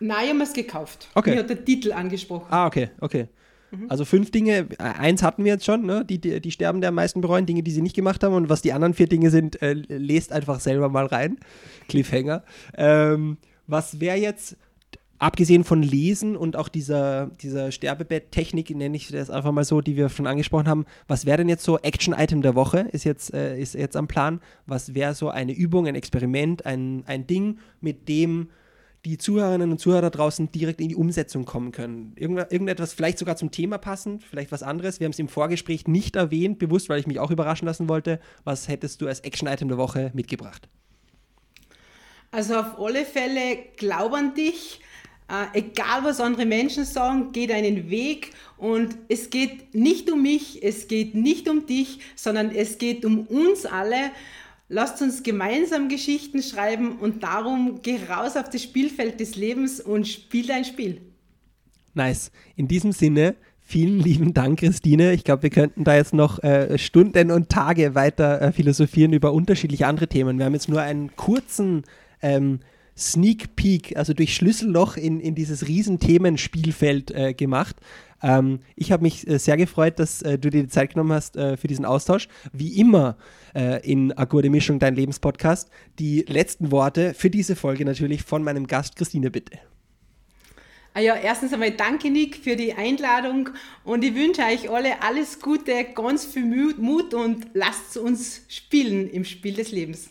Nein, 0.01 0.25
ich 0.25 0.31
habe 0.31 0.43
es 0.43 0.53
gekauft. 0.53 1.09
Okay. 1.15 1.33
Mir 1.33 1.41
hat 1.41 1.51
der 1.51 1.65
Titel 1.65 1.93
angesprochen. 1.93 2.47
Ah, 2.51 2.67
okay, 2.67 2.91
okay. 3.01 3.29
Mhm. 3.73 3.87
Also 3.89 4.05
fünf 4.05 4.31
Dinge, 4.31 4.69
äh, 4.79 4.83
eins 4.83 5.23
hatten 5.23 5.45
wir 5.45 5.53
jetzt 5.53 5.65
schon, 5.65 5.85
ne? 5.85 6.05
die, 6.05 6.21
die, 6.21 6.41
die 6.41 6.51
sterben 6.51 6.81
der 6.81 6.89
am 6.89 6.95
meisten 6.95 7.21
bereuen, 7.21 7.47
Dinge, 7.47 7.63
die 7.63 7.71
sie 7.71 7.83
nicht 7.83 7.97
gemacht 7.97 8.23
haben. 8.23 8.35
Und 8.35 8.49
was 8.49 8.63
die 8.63 8.73
anderen 8.73 8.95
vier 8.95 9.07
Dinge 9.07 9.31
sind, 9.31 9.61
äh, 9.63 9.73
lest 9.73 10.33
einfach 10.33 10.61
selber 10.61 10.89
mal 10.89 11.07
rein. 11.07 11.39
Cliffhanger. 11.89 12.45
Ähm, 12.77 13.39
was 13.67 14.01
wäre 14.01 14.17
jetzt 14.17 14.57
abgesehen 15.23 15.63
von 15.63 15.83
Lesen 15.83 16.37
und 16.37 16.57
auch 16.57 16.69
dieser, 16.69 17.27
dieser 17.41 17.71
Sterbebett-Technik, 17.71 18.71
nenne 18.71 18.97
ich 18.97 19.09
das 19.09 19.31
einfach 19.31 19.53
mal 19.53 19.65
so, 19.65 19.81
die 19.81 19.97
wir 19.97 20.09
schon 20.09 20.27
angesprochen 20.27 20.67
haben, 20.67 20.85
was 21.07 21.27
wäre 21.27 21.39
denn 21.39 21.49
jetzt 21.49 21.63
so 21.63 21.79
Action-Item 21.79 22.43
der 22.43 22.57
Woche, 22.57 22.89
ist 22.91 23.05
jetzt, 23.05 23.33
äh, 23.33 23.57
ist 23.57 23.75
jetzt 23.75 23.97
am 23.97 24.09
Plan? 24.09 24.41
Was 24.67 24.95
wäre 24.95 25.15
so 25.15 25.29
eine 25.29 25.53
Übung, 25.53 25.87
ein 25.87 25.95
Experiment, 25.95 26.67
ein, 26.67 27.05
ein 27.07 27.29
Ding, 27.29 27.59
mit 27.81 28.09
dem 28.09 28.49
die 29.05 29.17
Zuhörerinnen 29.17 29.71
und 29.71 29.79
Zuhörer 29.79 30.11
draußen 30.11 30.51
direkt 30.51 30.81
in 30.81 30.89
die 30.89 30.95
Umsetzung 30.95 31.45
kommen 31.45 31.73
können. 31.73 32.13
Irgend, 32.15 32.53
irgendetwas 32.53 32.93
vielleicht 32.93 33.19
sogar 33.19 33.35
zum 33.35 33.51
Thema 33.51 33.77
passend, 33.79 34.23
vielleicht 34.23 34.53
was 34.53 34.63
anderes. 34.63 35.01
Wir 35.01 35.07
haben 35.07 35.13
es 35.13 35.19
im 35.19 35.29
Vorgespräch 35.29 35.89
nicht 35.89 36.15
erwähnt, 36.15 36.61
bewusst, 36.61 36.89
weil 36.89 37.01
ich 37.01 37.09
mich 37.09 37.19
auch 37.19 37.33
überraschen 37.33 37.67
lassen 37.67 37.89
wollte. 37.89 38.21
Was 38.45 38.69
hättest 38.69 39.01
du 39.01 39.09
als 39.09 39.19
Action-Item 39.21 39.67
der 39.67 39.79
Woche 39.79 40.13
mitgebracht? 40.15 40.69
Also 42.31 42.57
auf 42.57 42.79
alle 42.79 43.05
Fälle 43.05 43.59
glaub 43.77 44.15
an 44.15 44.35
dich, 44.35 44.81
äh, 45.33 45.61
egal 45.61 46.05
was 46.05 46.21
andere 46.21 46.45
Menschen 46.45 46.85
sagen, 46.85 47.31
geh 47.33 47.47
deinen 47.47 47.89
Weg 47.89 48.33
und 48.59 48.99
es 49.09 49.31
geht 49.31 49.75
nicht 49.75 50.13
um 50.13 50.21
mich, 50.21 50.63
es 50.63 50.89
geht 50.89 51.15
nicht 51.15 51.49
um 51.49 51.65
dich, 51.65 52.01
sondern 52.17 52.51
es 52.51 52.77
geht 52.77 53.07
um 53.07 53.27
uns 53.27 53.65
alle. 53.65 54.11
Lasst 54.69 55.01
uns 55.01 55.23
gemeinsam 55.23 55.89
Geschichten 55.89 56.43
schreiben 56.43 56.99
und 56.99 57.23
darum 57.23 57.81
geh 57.81 57.99
raus 58.11 58.37
auf 58.37 58.51
das 58.51 58.63
Spielfeld 58.63 59.21
des 59.21 59.35
Lebens 59.37 59.81
und 59.81 60.07
spiel 60.07 60.47
dein 60.47 60.67
Spiel. 60.67 61.01
Nice. 61.95 62.31
In 62.57 62.69
diesem 62.69 62.93
Sinne, 62.93 63.35
Vielen 63.65 64.01
lieben 64.01 64.35
Dank, 64.35 64.59
Christine. 64.59 65.13
Ich 65.15 65.25
glaube, 65.25 65.45
wir 65.45 65.51
könnten 65.51 65.85
da 65.85 65.95
jetzt 65.95 66.13
noch 66.13 66.43
äh, 66.43 66.77
Stunden 66.77 67.31
und 67.31 67.49
Tage 67.49 67.95
weiter 67.95 68.43
äh, 68.43 68.53
philosophieren 68.53 69.15
über 69.15 69.33
unterschiedliche 69.33 69.87
andere 69.87 70.09
Themen. 70.09 70.37
Wir 70.37 70.45
haben 70.45 70.53
jetzt 70.53 70.69
nur 70.69 70.83
einen 70.83 71.17
kurzen 71.17 71.85
ähm, 72.21 72.59
Sneak 72.97 73.57
Peek, 73.57 73.97
also 73.97 74.13
durch 74.13 74.35
Schlüsselloch 74.35 74.97
in, 74.97 75.21
in 75.21 75.35
dieses 75.35 75.67
riesen 75.67 75.99
Themenspielfeld 75.99 77.11
äh, 77.11 77.35
gemacht. 77.35 77.77
Ähm, 78.23 78.61
ich 78.77 78.93
habe 78.93 79.03
mich 79.03 79.27
äh, 79.27 79.39
sehr 79.39 79.57
gefreut, 79.57 79.99
dass 79.99 80.23
äh, 80.23 80.39
du 80.39 80.51
dir 80.51 80.63
die 80.63 80.69
Zeit 80.69 80.91
genommen 80.95 81.13
hast 81.13 81.37
äh, 81.37 81.57
für 81.57 81.69
diesen 81.69 81.85
Austausch. 81.85 82.29
Wie 82.53 82.79
immer 82.79 83.17
in 83.83 84.13
Akkorde 84.13 84.49
Mischung, 84.49 84.79
dein 84.79 84.95
Lebenspodcast. 84.95 85.69
Die 85.99 86.25
letzten 86.27 86.71
Worte 86.71 87.13
für 87.13 87.29
diese 87.29 87.55
Folge 87.55 87.85
natürlich 87.85 88.23
von 88.23 88.43
meinem 88.43 88.67
Gast 88.67 88.97
Christine, 88.97 89.31
bitte. 89.31 89.59
Ah 90.95 91.01
ja, 91.01 91.17
erstens 91.17 91.53
einmal 91.53 91.73
danke, 91.73 92.11
Nick, 92.11 92.37
für 92.37 92.57
die 92.57 92.73
Einladung 92.73 93.51
und 93.85 94.05
ich 94.05 94.15
wünsche 94.15 94.43
euch 94.43 94.71
alle 94.71 95.03
alles 95.03 95.41
Gute, 95.41 95.85
ganz 95.95 96.25
viel 96.25 96.45
Mut 96.79 97.13
und 97.13 97.47
lasst 97.53 97.99
uns 97.99 98.43
spielen 98.49 99.11
im 99.11 99.27
Spiel 99.27 99.55
des 99.55 99.71
Lebens. 99.71 100.09